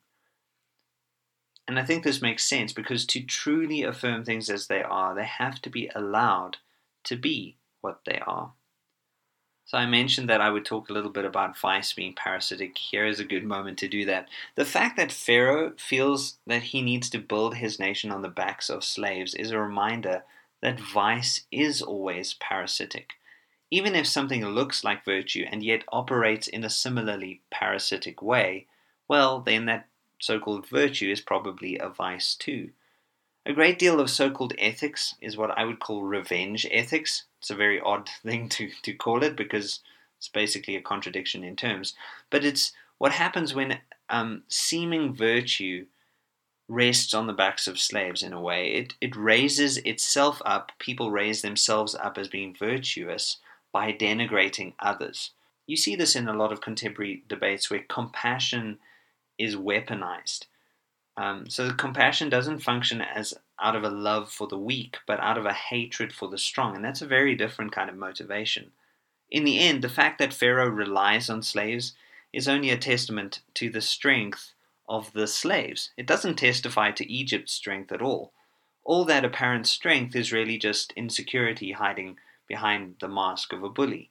And 1.68 1.80
I 1.80 1.86
think 1.86 2.04
this 2.04 2.22
makes 2.22 2.46
sense 2.46 2.74
because 2.74 3.06
to 3.08 3.22
truly 3.22 3.84
affirm 3.84 4.26
things 4.26 4.50
as 4.50 4.68
they 4.68 4.84
are, 4.84 5.16
they 5.16 5.26
have 5.26 5.62
to 5.62 5.70
be 5.70 5.90
allowed 5.96 6.58
to 7.06 7.16
be 7.16 7.58
what 7.82 8.02
they 8.06 8.20
are. 8.20 8.54
So 9.66 9.78
I 9.78 9.86
mentioned 9.86 10.28
that 10.30 10.42
I 10.42 10.50
would 10.50 10.66
talk 10.66 10.90
a 10.90 10.94
little 10.94 11.12
bit 11.12 11.24
about 11.24 11.58
vice 11.58 11.94
being 11.94 12.14
parasitic. 12.14 12.78
Here 12.78 13.06
is 13.06 13.22
a 13.22 13.26
good 13.26 13.46
moment 13.46 13.78
to 13.78 13.88
do 13.88 14.04
that. 14.04 14.28
The 14.56 14.66
fact 14.66 14.98
that 14.98 15.14
Pharaoh 15.14 15.72
feels 15.78 16.40
that 16.46 16.64
he 16.64 16.82
needs 16.82 17.10
to 17.12 17.20
build 17.20 17.56
his 17.56 17.80
nation 17.80 18.12
on 18.12 18.22
the 18.22 18.28
backs 18.28 18.70
of 18.70 18.84
slaves 18.84 19.34
is 19.34 19.52
a 19.52 19.58
reminder 19.58 20.26
that 20.62 20.78
vice 20.78 21.46
is 21.52 21.82
always 21.82 22.34
parasitic. 22.34 23.14
Even 23.72 23.96
if 23.96 24.06
something 24.06 24.46
looks 24.46 24.84
like 24.84 25.06
virtue 25.06 25.46
and 25.50 25.64
yet 25.64 25.86
operates 25.92 26.48
in 26.48 26.66
a 26.66 26.70
similarly 26.70 27.42
parasitic 27.50 28.22
way, 28.22 28.68
well, 29.08 29.40
then 29.40 29.66
that 29.66 29.88
so 30.20 30.40
called 30.40 30.68
virtue 30.68 31.10
is 31.10 31.22
probably 31.22 31.80
a 31.80 31.90
vice 31.90 32.36
too. 32.36 32.72
A 33.46 33.54
great 33.54 33.80
deal 33.80 34.00
of 34.00 34.10
so 34.10 34.30
called 34.30 34.54
ethics 34.60 35.16
is 35.22 35.38
what 35.38 35.58
I 35.58 35.64
would 35.64 35.80
call 35.80 36.04
revenge 36.04 36.68
ethics. 36.70 37.24
It's 37.40 37.50
a 37.50 37.56
very 37.56 37.80
odd 37.80 38.10
thing 38.24 38.50
to, 38.50 38.70
to 38.84 38.94
call 38.94 39.24
it 39.24 39.36
because 39.36 39.80
it's 40.18 40.28
basically 40.28 40.76
a 40.76 40.82
contradiction 40.82 41.44
in 41.44 41.56
terms. 41.56 41.96
But 42.30 42.46
it's 42.46 42.74
what 42.98 43.14
happens 43.14 43.56
when 43.56 43.80
um, 44.10 44.44
seeming 44.48 45.16
virtue 45.16 45.88
rests 46.68 47.14
on 47.14 47.28
the 47.28 47.34
backs 47.34 47.68
of 47.68 47.80
slaves 47.80 48.22
in 48.22 48.32
a 48.32 48.40
way. 48.40 48.74
It, 48.74 48.94
it 49.02 49.16
raises 49.16 49.78
itself 49.78 50.42
up, 50.46 50.72
people 50.78 51.10
raise 51.10 51.42
themselves 51.42 51.96
up 51.96 52.18
as 52.18 52.28
being 52.28 52.54
virtuous 52.54 53.38
by 53.72 53.94
denigrating 53.94 54.74
others. 54.80 55.32
You 55.68 55.78
see 55.78 55.96
this 55.96 56.16
in 56.16 56.28
a 56.28 56.34
lot 56.34 56.52
of 56.52 56.62
contemporary 56.62 57.24
debates 57.28 57.70
where 57.70 57.86
compassion 57.88 58.80
is 59.38 59.56
weaponized. 59.56 60.46
Um, 61.18 61.50
so 61.50 61.72
compassion 61.74 62.30
doesn't 62.30 62.60
function 62.60 63.02
as 63.02 63.34
out 63.62 63.76
of 63.76 63.84
a 63.84 63.90
love 63.90 64.32
for 64.32 64.48
the 64.48 64.58
weak, 64.58 64.98
but 65.06 65.20
out 65.20 65.38
of 65.38 65.46
a 65.46 65.54
hatred 65.54 66.14
for 66.14 66.28
the 66.28 66.38
strong. 66.38 66.76
And 66.76 66.84
that's 66.84 67.02
a 67.02 67.08
very 67.08 67.36
different 67.36 67.72
kind 67.72 67.90
of 67.90 67.96
motivation. 67.96 68.72
In 69.30 69.46
the 69.46 69.60
end, 69.60 69.82
the 69.82 69.90
fact 69.90 70.20
that 70.20 70.34
Pharaoh 70.34 70.70
relies 70.70 71.30
on 71.30 71.42
slaves 71.42 71.94
is 72.34 72.48
only 72.48 72.70
a 72.70 72.78
testament 72.78 73.42
to 73.56 73.70
the 73.70 73.82
strength 73.82 74.54
of 74.90 75.14
the 75.14 75.28
slaves. 75.28 75.92
It 75.96 76.06
doesn't 76.06 76.36
testify 76.36 76.92
to 76.92 77.10
Egypt's 77.10 77.54
strength 77.54 77.92
at 77.92 78.02
all. 78.02 78.34
All 78.84 79.06
that 79.06 79.24
apparent 79.24 79.68
strength 79.68 80.16
is 80.16 80.34
really 80.34 80.58
just 80.58 80.92
insecurity 80.94 81.74
hiding 81.74 82.18
behind 82.52 82.96
the 83.00 83.08
mask 83.08 83.54
of 83.54 83.64
a 83.64 83.70
bully. 83.70 84.06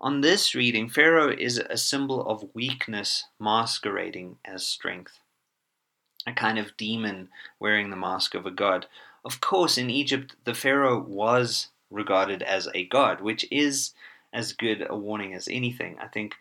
On 0.00 0.20
this 0.20 0.54
reading, 0.54 0.88
Pharaoh 0.88 1.34
is 1.48 1.56
a 1.58 1.76
symbol 1.76 2.20
of 2.26 2.54
weakness 2.54 3.24
masquerading 3.38 4.36
as 4.44 4.66
strength 4.66 5.20
a 6.26 6.32
kind 6.32 6.58
of 6.58 6.76
demon 6.76 7.28
wearing 7.58 7.90
the 7.90 7.96
mask 7.96 8.34
of 8.34 8.46
a 8.46 8.50
god. 8.50 8.86
Of 9.24 9.40
course, 9.40 9.78
in 9.78 9.90
Egypt, 9.90 10.36
the 10.44 10.54
Pharaoh 10.54 11.00
was 11.00 11.68
regarded 11.90 12.42
as 12.42 12.68
a 12.74 12.84
god, 12.86 13.20
which 13.20 13.46
is 13.50 13.94
as 14.32 14.52
good 14.52 14.86
a 14.88 14.96
warning 14.96 15.34
as 15.34 15.48
anything. 15.48 15.96
I 15.98 16.08
think 16.08 16.34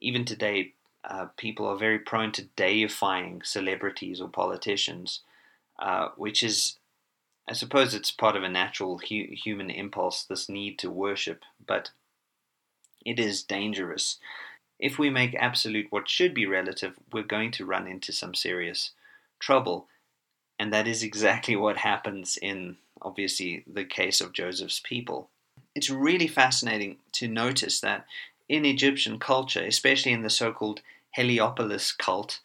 even 0.00 0.24
today, 0.24 0.72
uh, 1.04 1.26
people 1.36 1.66
are 1.66 1.76
very 1.76 1.98
prone 1.98 2.32
to 2.32 2.48
deifying 2.56 3.42
celebrities 3.42 4.20
or 4.20 4.28
politicians, 4.28 5.20
uh, 5.78 6.08
which 6.16 6.42
is, 6.42 6.78
I 7.48 7.52
suppose, 7.52 7.94
it's 7.94 8.10
part 8.10 8.36
of 8.36 8.42
a 8.42 8.48
natural 8.48 8.98
hu- 8.98 9.28
human 9.30 9.70
impulse, 9.70 10.24
this 10.24 10.48
need 10.48 10.78
to 10.80 10.90
worship, 10.90 11.42
but 11.64 11.90
it 13.04 13.20
is 13.20 13.42
dangerous. 13.42 14.18
If 14.78 14.98
we 14.98 15.10
make 15.10 15.34
absolute 15.36 15.86
what 15.90 16.08
should 16.08 16.34
be 16.34 16.44
relative, 16.44 16.94
we're 17.12 17.22
going 17.22 17.52
to 17.52 17.64
run 17.64 17.86
into 17.86 18.12
some 18.12 18.34
serious 18.34 18.90
trouble. 19.38 19.86
And 20.58 20.72
that 20.72 20.88
is 20.88 21.02
exactly 21.02 21.54
what 21.64 21.78
happens 21.78 22.36
in, 22.36 22.76
obviously, 23.00 23.64
the 23.66 23.84
case 23.84 24.20
of 24.20 24.32
Joseph's 24.32 24.80
people. 24.80 25.30
It's 25.74 25.90
really 25.90 26.26
fascinating 26.26 26.96
to 27.12 27.28
notice 27.28 27.80
that 27.80 28.06
in 28.48 28.64
Egyptian 28.64 29.18
culture, 29.18 29.64
especially 29.64 30.12
in 30.12 30.22
the 30.22 30.30
so 30.30 30.52
called 30.52 30.80
Heliopolis 31.10 31.92
cult, 31.92 32.40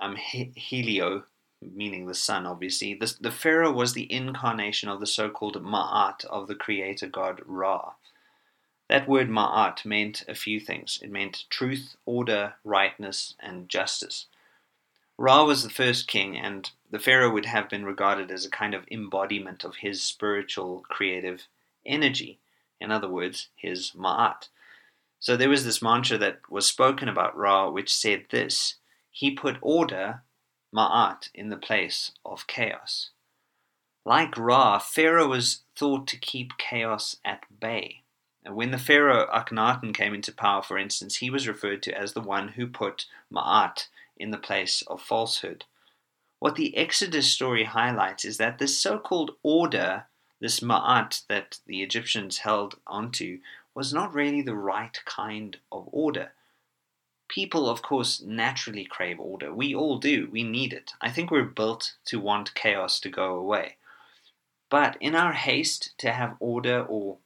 um, 0.00 0.16
Helio, 0.16 1.24
meaning 1.60 2.06
the 2.06 2.14
sun, 2.14 2.46
obviously, 2.46 2.94
the, 2.94 3.14
the 3.20 3.30
pharaoh 3.30 3.72
was 3.72 3.92
the 3.92 4.12
incarnation 4.12 4.88
of 4.88 5.00
the 5.00 5.06
so 5.06 5.30
called 5.30 5.62
Ma'at 5.62 6.24
of 6.26 6.48
the 6.48 6.54
creator 6.54 7.06
god 7.06 7.40
Ra. 7.46 7.94
That 8.88 9.08
word 9.08 9.28
Ma'at 9.28 9.84
meant 9.84 10.24
a 10.28 10.34
few 10.34 10.60
things. 10.60 10.98
It 11.02 11.10
meant 11.10 11.44
truth, 11.50 11.96
order, 12.04 12.54
rightness, 12.62 13.34
and 13.40 13.68
justice. 13.68 14.26
Ra 15.18 15.44
was 15.44 15.62
the 15.62 15.70
first 15.70 16.06
king, 16.06 16.36
and 16.36 16.70
the 16.90 16.98
pharaoh 16.98 17.30
would 17.30 17.46
have 17.46 17.68
been 17.68 17.84
regarded 17.84 18.30
as 18.30 18.44
a 18.44 18.50
kind 18.50 18.74
of 18.74 18.86
embodiment 18.90 19.64
of 19.64 19.76
his 19.76 20.02
spiritual 20.02 20.84
creative 20.88 21.46
energy. 21.84 22.38
In 22.80 22.90
other 22.90 23.08
words, 23.08 23.48
his 23.56 23.92
ma'at. 23.92 24.48
So 25.18 25.36
there 25.36 25.48
was 25.48 25.64
this 25.64 25.80
mantra 25.80 26.18
that 26.18 26.48
was 26.50 26.66
spoken 26.66 27.08
about 27.08 27.36
Ra, 27.36 27.70
which 27.70 27.94
said 27.94 28.26
this 28.30 28.76
He 29.10 29.30
put 29.30 29.56
order, 29.62 30.22
ma'at, 30.76 31.30
in 31.34 31.48
the 31.48 31.56
place 31.56 32.12
of 32.24 32.46
chaos. 32.46 33.10
Like 34.04 34.36
Ra, 34.36 34.78
Pharaoh 34.78 35.28
was 35.28 35.62
thought 35.74 36.06
to 36.08 36.18
keep 36.18 36.58
chaos 36.58 37.16
at 37.24 37.44
bay. 37.60 38.02
When 38.46 38.70
the 38.70 38.78
Pharaoh 38.78 39.26
Akhenaten 39.34 39.92
came 39.92 40.14
into 40.14 40.32
power, 40.32 40.62
for 40.62 40.78
instance, 40.78 41.16
he 41.16 41.30
was 41.30 41.48
referred 41.48 41.82
to 41.84 41.98
as 41.98 42.12
the 42.12 42.20
one 42.20 42.48
who 42.48 42.66
put 42.66 43.06
Ma'at 43.32 43.88
in 44.16 44.30
the 44.30 44.38
place 44.38 44.82
of 44.82 45.02
falsehood. 45.02 45.64
What 46.38 46.54
the 46.54 46.76
Exodus 46.76 47.32
story 47.32 47.64
highlights 47.64 48.24
is 48.24 48.36
that 48.36 48.58
this 48.58 48.78
so 48.78 48.98
called 48.98 49.32
order, 49.42 50.04
this 50.40 50.60
Ma'at 50.60 51.22
that 51.28 51.58
the 51.66 51.82
Egyptians 51.82 52.38
held 52.38 52.76
onto, 52.86 53.40
was 53.74 53.92
not 53.92 54.14
really 54.14 54.42
the 54.42 54.54
right 54.54 55.00
kind 55.04 55.56
of 55.72 55.88
order. 55.90 56.32
People, 57.28 57.68
of 57.68 57.82
course, 57.82 58.22
naturally 58.22 58.84
crave 58.84 59.18
order. 59.18 59.52
We 59.52 59.74
all 59.74 59.98
do. 59.98 60.28
We 60.30 60.44
need 60.44 60.72
it. 60.72 60.92
I 61.00 61.10
think 61.10 61.30
we're 61.30 61.42
built 61.42 61.94
to 62.06 62.20
want 62.20 62.54
chaos 62.54 63.00
to 63.00 63.08
go 63.08 63.34
away. 63.34 63.76
But 64.70 64.96
in 65.00 65.14
our 65.14 65.32
haste 65.32 65.96
to 65.98 66.12
have 66.12 66.36
order 66.40 66.82
or 66.82 67.18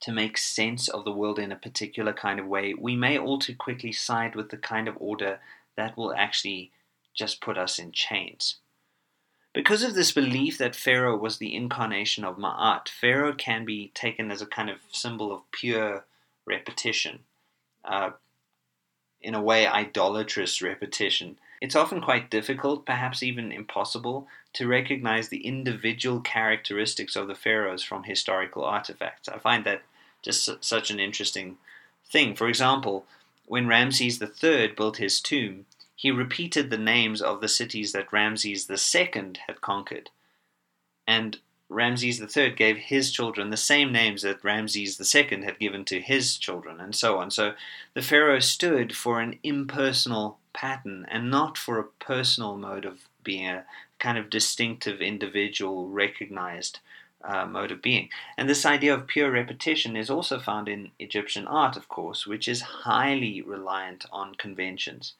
to 0.00 0.12
make 0.12 0.36
sense 0.36 0.88
of 0.88 1.04
the 1.04 1.12
world 1.12 1.38
in 1.38 1.52
a 1.52 1.56
particular 1.56 2.12
kind 2.12 2.40
of 2.40 2.46
way, 2.46 2.74
we 2.74 2.96
may 2.96 3.18
all 3.18 3.38
too 3.38 3.54
quickly 3.54 3.92
side 3.92 4.34
with 4.34 4.50
the 4.50 4.56
kind 4.56 4.88
of 4.88 4.96
order 4.98 5.40
that 5.76 5.96
will 5.96 6.12
actually 6.14 6.72
just 7.14 7.40
put 7.40 7.56
us 7.56 7.78
in 7.78 7.92
chains. 7.92 8.56
Because 9.52 9.82
of 9.82 9.94
this 9.94 10.12
belief 10.12 10.56
that 10.58 10.74
Pharaoh 10.74 11.16
was 11.16 11.36
the 11.36 11.54
incarnation 11.54 12.24
of 12.24 12.38
Ma'at, 12.38 12.88
Pharaoh 12.88 13.34
can 13.34 13.64
be 13.64 13.92
taken 13.94 14.30
as 14.30 14.40
a 14.40 14.46
kind 14.46 14.70
of 14.70 14.78
symbol 14.90 15.30
of 15.32 15.50
pure 15.52 16.06
repetition, 16.46 17.20
uh, 17.84 18.10
in 19.22 19.34
a 19.34 19.42
way, 19.42 19.66
idolatrous 19.66 20.60
repetition. 20.60 21.38
It's 21.60 21.76
often 21.76 22.00
quite 22.00 22.30
difficult, 22.30 22.84
perhaps 22.84 23.22
even 23.22 23.52
impossible, 23.52 24.26
to 24.54 24.66
recognize 24.66 25.28
the 25.28 25.46
individual 25.46 26.20
characteristics 26.20 27.14
of 27.16 27.28
the 27.28 27.34
pharaohs 27.34 27.82
from 27.82 28.02
historical 28.02 28.64
artifacts. 28.64 29.28
I 29.28 29.38
find 29.38 29.64
that 29.64 29.82
just 30.22 30.64
such 30.64 30.90
an 30.90 31.00
interesting 31.00 31.58
thing. 32.10 32.34
For 32.34 32.48
example, 32.48 33.06
when 33.46 33.66
Ramses 33.66 34.20
III 34.20 34.68
built 34.68 34.96
his 34.96 35.20
tomb, 35.20 35.66
he 35.94 36.10
repeated 36.10 36.70
the 36.70 36.78
names 36.78 37.22
of 37.22 37.40
the 37.40 37.48
cities 37.48 37.92
that 37.92 38.12
Ramses 38.12 38.68
II 38.68 39.32
had 39.46 39.60
conquered. 39.60 40.10
And 41.06 41.38
Ramses 41.72 42.20
III 42.20 42.50
gave 42.50 42.76
his 42.76 43.10
children 43.10 43.50
the 43.50 43.56
same 43.56 43.92
names 43.92 44.22
that 44.22 44.44
Ramses 44.44 45.14
II 45.14 45.42
had 45.42 45.58
given 45.58 45.84
to 45.86 46.00
his 46.00 46.36
children, 46.36 46.80
and 46.80 46.94
so 46.94 47.18
on. 47.18 47.30
So 47.30 47.54
the 47.94 48.02
pharaoh 48.02 48.40
stood 48.40 48.94
for 48.94 49.20
an 49.20 49.38
impersonal 49.42 50.38
pattern 50.52 51.06
and 51.10 51.30
not 51.30 51.56
for 51.56 51.78
a 51.78 51.84
personal 51.84 52.56
mode 52.56 52.84
of 52.84 53.08
being 53.24 53.46
a 53.46 53.64
kind 53.98 54.18
of 54.18 54.28
distinctive 54.28 55.00
individual 55.00 55.88
recognized 55.88 56.80
uh, 57.24 57.46
mode 57.46 57.70
of 57.70 57.80
being. 57.80 58.08
And 58.36 58.48
this 58.48 58.66
idea 58.66 58.94
of 58.94 59.06
pure 59.06 59.30
repetition 59.30 59.96
is 59.96 60.10
also 60.10 60.38
found 60.38 60.68
in 60.68 60.90
Egyptian 60.98 61.46
art, 61.46 61.76
of 61.76 61.88
course, 61.88 62.26
which 62.26 62.48
is 62.48 62.60
highly 62.60 63.40
reliant 63.40 64.04
on 64.12 64.34
conventions. 64.34 65.14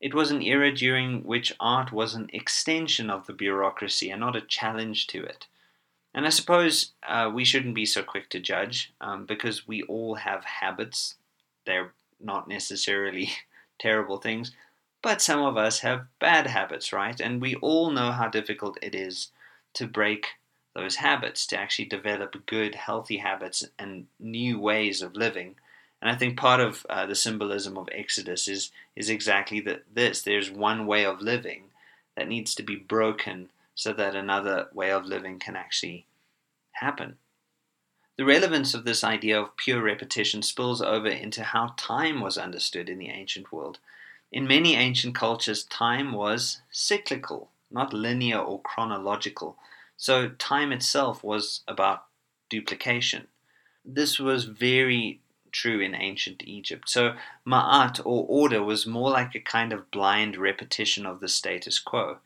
It 0.00 0.14
was 0.14 0.30
an 0.30 0.42
era 0.42 0.72
during 0.72 1.24
which 1.24 1.52
art 1.58 1.92
was 1.92 2.14
an 2.14 2.30
extension 2.32 3.10
of 3.10 3.26
the 3.26 3.32
bureaucracy 3.32 4.10
and 4.10 4.20
not 4.20 4.36
a 4.36 4.40
challenge 4.40 5.08
to 5.08 5.24
it. 5.24 5.46
And 6.14 6.26
I 6.26 6.30
suppose 6.30 6.92
uh, 7.06 7.30
we 7.32 7.44
shouldn't 7.44 7.74
be 7.74 7.86
so 7.86 8.02
quick 8.02 8.28
to 8.30 8.40
judge 8.40 8.92
um, 9.00 9.26
because 9.26 9.68
we 9.68 9.82
all 9.82 10.16
have 10.16 10.44
habits. 10.44 11.14
They're 11.66 11.92
not 12.20 12.48
necessarily 12.48 13.30
terrible 13.78 14.18
things, 14.18 14.52
but 15.02 15.22
some 15.22 15.40
of 15.40 15.56
us 15.56 15.80
have 15.80 16.06
bad 16.18 16.46
habits, 16.46 16.92
right? 16.92 17.20
And 17.20 17.40
we 17.40 17.54
all 17.56 17.90
know 17.90 18.10
how 18.10 18.28
difficult 18.28 18.78
it 18.82 18.94
is 18.94 19.30
to 19.74 19.86
break 19.86 20.28
those 20.74 20.96
habits, 20.96 21.46
to 21.46 21.58
actually 21.58 21.84
develop 21.84 22.46
good, 22.46 22.74
healthy 22.74 23.18
habits 23.18 23.64
and 23.78 24.06
new 24.18 24.58
ways 24.58 25.02
of 25.02 25.16
living. 25.16 25.56
And 26.00 26.10
I 26.10 26.14
think 26.14 26.36
part 26.36 26.60
of 26.60 26.86
uh, 26.88 27.06
the 27.06 27.14
symbolism 27.14 27.76
of 27.76 27.88
Exodus 27.92 28.46
is 28.48 28.70
is 28.94 29.10
exactly 29.10 29.60
that 29.60 29.82
this. 29.92 30.22
There's 30.22 30.50
one 30.50 30.86
way 30.86 31.04
of 31.04 31.20
living 31.20 31.64
that 32.16 32.28
needs 32.28 32.54
to 32.54 32.62
be 32.62 32.76
broken 32.76 33.50
so 33.78 33.92
that 33.92 34.16
another 34.16 34.66
way 34.74 34.90
of 34.90 35.06
living 35.06 35.38
can 35.38 35.54
actually 35.54 36.04
happen. 36.72 37.16
The 38.16 38.24
relevance 38.24 38.74
of 38.74 38.84
this 38.84 39.04
idea 39.04 39.40
of 39.40 39.56
pure 39.56 39.80
repetition 39.80 40.42
spills 40.42 40.82
over 40.82 41.06
into 41.06 41.44
how 41.44 41.74
time 41.76 42.20
was 42.20 42.36
understood 42.36 42.88
in 42.88 42.98
the 42.98 43.08
ancient 43.08 43.52
world. 43.52 43.78
In 44.32 44.48
many 44.48 44.74
ancient 44.74 45.14
cultures, 45.14 45.62
time 45.62 46.10
was 46.12 46.60
cyclical, 46.72 47.52
not 47.70 47.92
linear 47.92 48.38
or 48.38 48.60
chronological. 48.62 49.56
So 49.96 50.30
time 50.30 50.72
itself 50.72 51.22
was 51.22 51.60
about 51.68 52.06
duplication. 52.50 53.28
This 53.84 54.18
was 54.18 54.42
very 54.46 55.20
true 55.52 55.78
in 55.80 55.94
ancient 55.94 56.42
Egypt. 56.44 56.88
So 56.88 57.14
ma'at 57.46 58.00
or 58.00 58.26
order 58.28 58.60
was 58.60 58.88
more 58.88 59.10
like 59.10 59.36
a 59.36 59.40
kind 59.40 59.72
of 59.72 59.92
blind 59.92 60.36
repetition 60.36 61.06
of 61.06 61.20
the 61.20 61.28
status 61.28 61.78
quo. 61.78 62.18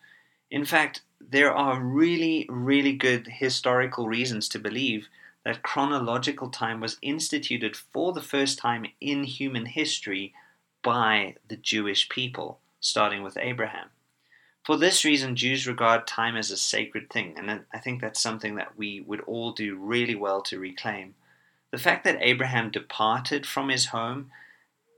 In 0.51 0.67
fact, 0.67 1.01
there 1.31 1.53
are 1.53 1.81
really, 1.81 2.47
really 2.49 2.93
good 2.93 3.27
historical 3.27 4.09
reasons 4.09 4.49
to 4.51 4.59
believe 4.59 5.09
that 5.45 5.63
chronological 5.63 6.51
time 6.51 6.81
was 6.81 6.99
instituted 7.03 7.77
for 7.77 8.13
the 8.13 8.23
first 8.23 8.59
time 8.59 8.87
in 9.01 9.25
human 9.25 9.67
history 9.67 10.35
by 10.83 11.37
the 11.49 11.57
Jewish 11.57 12.09
people, 12.09 12.61
starting 12.81 13.23
with 13.23 13.39
Abraham. 13.41 13.89
For 14.65 14.77
this 14.77 15.05
reason, 15.05 15.35
Jews 15.35 15.67
regard 15.67 16.07
time 16.07 16.37
as 16.37 16.51
a 16.51 16.57
sacred 16.57 17.11
thing, 17.11 17.35
and 17.37 17.65
I 17.73 17.79
think 17.79 18.01
that's 18.01 18.21
something 18.21 18.55
that 18.55 18.79
we 18.79 19.01
would 19.01 19.21
all 19.23 19.53
do 19.53 19.77
really 19.77 20.15
well 20.15 20.41
to 20.43 20.61
reclaim. 20.61 21.15
The 21.73 21.79
fact 21.79 22.05
that 22.05 22.19
Abraham 22.21 22.71
departed 22.71 23.47
from 23.47 23.71
his 23.71 23.87
home 23.87 24.31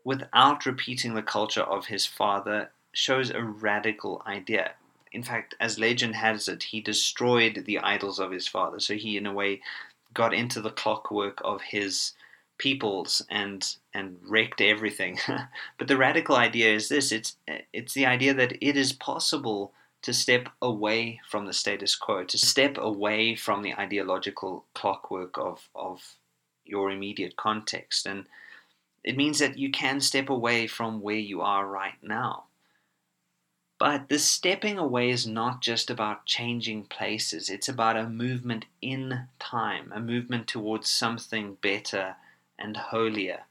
without 0.05 0.67
repeating 0.67 1.15
the 1.15 1.23
culture 1.23 1.63
of 1.63 1.87
his 1.87 2.05
father 2.05 2.71
shows 2.93 3.31
a 3.31 3.43
radical 3.43 4.23
idea. 4.27 4.73
In 5.15 5.23
fact, 5.23 5.55
as 5.61 5.79
legend 5.79 6.17
has 6.17 6.49
it, 6.49 6.65
he 6.65 6.81
destroyed 6.81 7.63
the 7.67 7.79
idols 7.79 8.19
of 8.19 8.33
his 8.33 8.49
father. 8.49 8.81
So 8.81 8.95
he, 8.95 9.17
in 9.17 9.27
a 9.27 9.33
way, 9.33 9.63
got 10.13 10.35
into 10.35 10.61
the 10.61 10.73
clockwork 10.73 11.41
of 11.45 11.63
his 11.63 12.13
peoples 12.59 13.23
and 13.31 13.77
and 13.93 14.19
wrecked 14.23 14.61
everything. 14.61 15.19
but 15.79 15.87
the 15.87 15.97
radical 15.97 16.35
idea 16.35 16.75
is 16.75 16.89
this: 16.89 17.13
it's 17.13 17.37
it's 17.73 17.95
the 17.95 18.07
idea 18.07 18.35
that 18.35 18.57
it 18.61 18.77
is 18.77 18.93
possible 18.93 19.73
to 20.03 20.13
step 20.13 20.49
away 20.61 21.21
from 21.29 21.47
the 21.47 21.53
status 21.53 21.95
quo, 21.95 22.25
to 22.25 22.37
step 22.37 22.77
away 22.77 23.37
from 23.37 23.63
the 23.63 23.75
ideological 23.75 24.67
clockwork 24.75 25.39
of 25.39 25.69
of 25.77 26.17
your 26.65 26.91
immediate 26.91 27.37
context, 27.37 28.05
and 28.05 28.27
it 29.05 29.17
means 29.17 29.39
that 29.39 29.59
you 29.59 29.71
can 29.71 30.01
step 30.01 30.29
away 30.29 30.67
from 30.67 31.01
where 31.01 31.15
you 31.15 31.41
are 31.41 31.67
right 31.67 32.03
now. 32.03 32.47
But 33.79 34.09
this 34.09 34.25
stepping 34.25 34.79
away 34.79 35.11
is 35.11 35.27
not 35.27 35.61
just 35.61 35.91
about 35.91 36.27
changing 36.27 36.85
places, 36.85 37.51
it's 37.51 37.69
about 37.69 37.97
a 37.97 38.09
movement 38.09 38.67
in 38.81 39.27
time, 39.41 39.93
a 39.93 40.01
movement 40.01 40.47
towards 40.47 40.89
something 40.89 41.55
better 41.61 42.17
and 42.59 42.77
holier. 42.77 43.47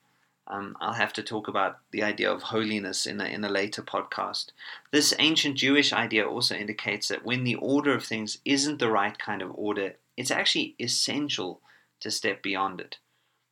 Um, 0.47 0.77
I'll 0.79 0.93
have 0.93 1.13
to 1.13 1.23
talk 1.23 1.47
about 1.47 1.79
the 1.91 2.03
idea 2.03 2.31
of 2.31 2.43
holiness 2.43 3.05
in 3.05 3.19
a, 3.19 3.25
in 3.25 3.43
a 3.43 3.49
later 3.49 3.81
podcast. 3.81 4.51
This 4.91 5.13
ancient 5.19 5.57
Jewish 5.57 5.91
idea 5.93 6.27
also 6.27 6.55
indicates 6.55 7.09
that 7.09 7.25
when 7.25 7.43
the 7.43 7.55
order 7.55 7.93
of 7.93 8.05
things 8.05 8.39
isn't 8.45 8.79
the 8.79 8.91
right 8.91 9.17
kind 9.17 9.41
of 9.41 9.51
order, 9.55 9.95
it's 10.17 10.31
actually 10.31 10.75
essential 10.79 11.61
to 11.99 12.11
step 12.11 12.41
beyond 12.41 12.81
it. 12.81 12.97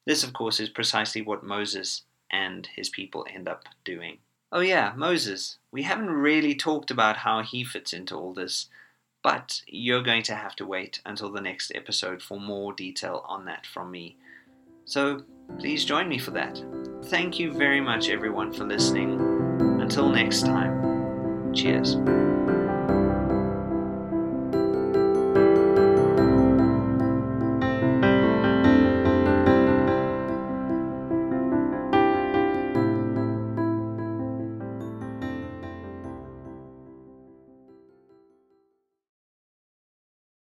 This, 0.05 0.23
of 0.23 0.33
course, 0.33 0.59
is 0.59 0.69
precisely 0.69 1.21
what 1.21 1.43
Moses 1.43 2.03
and 2.29 2.67
his 2.67 2.89
people 2.89 3.25
end 3.33 3.47
up 3.47 3.65
doing. 3.83 4.19
Oh, 4.51 4.59
yeah, 4.59 4.93
Moses. 4.95 5.57
We 5.71 5.83
haven't 5.83 6.09
really 6.09 6.55
talked 6.55 6.91
about 6.91 7.17
how 7.17 7.41
he 7.41 7.63
fits 7.63 7.93
into 7.93 8.15
all 8.15 8.33
this, 8.33 8.67
but 9.23 9.61
you're 9.67 10.03
going 10.03 10.23
to 10.23 10.35
have 10.35 10.55
to 10.57 10.65
wait 10.65 10.99
until 11.05 11.31
the 11.31 11.41
next 11.41 11.71
episode 11.73 12.21
for 12.21 12.39
more 12.39 12.73
detail 12.73 13.23
on 13.27 13.45
that 13.45 13.65
from 13.65 13.91
me. 13.91 14.17
So 14.85 15.23
please 15.59 15.85
join 15.85 16.09
me 16.09 16.17
for 16.17 16.31
that. 16.31 16.61
Thank 17.05 17.39
you 17.39 17.53
very 17.53 17.79
much, 17.79 18.09
everyone, 18.09 18.51
for 18.51 18.65
listening. 18.65 19.19
Until 19.81 20.09
next 20.09 20.41
time, 20.41 21.53
cheers. 21.53 21.95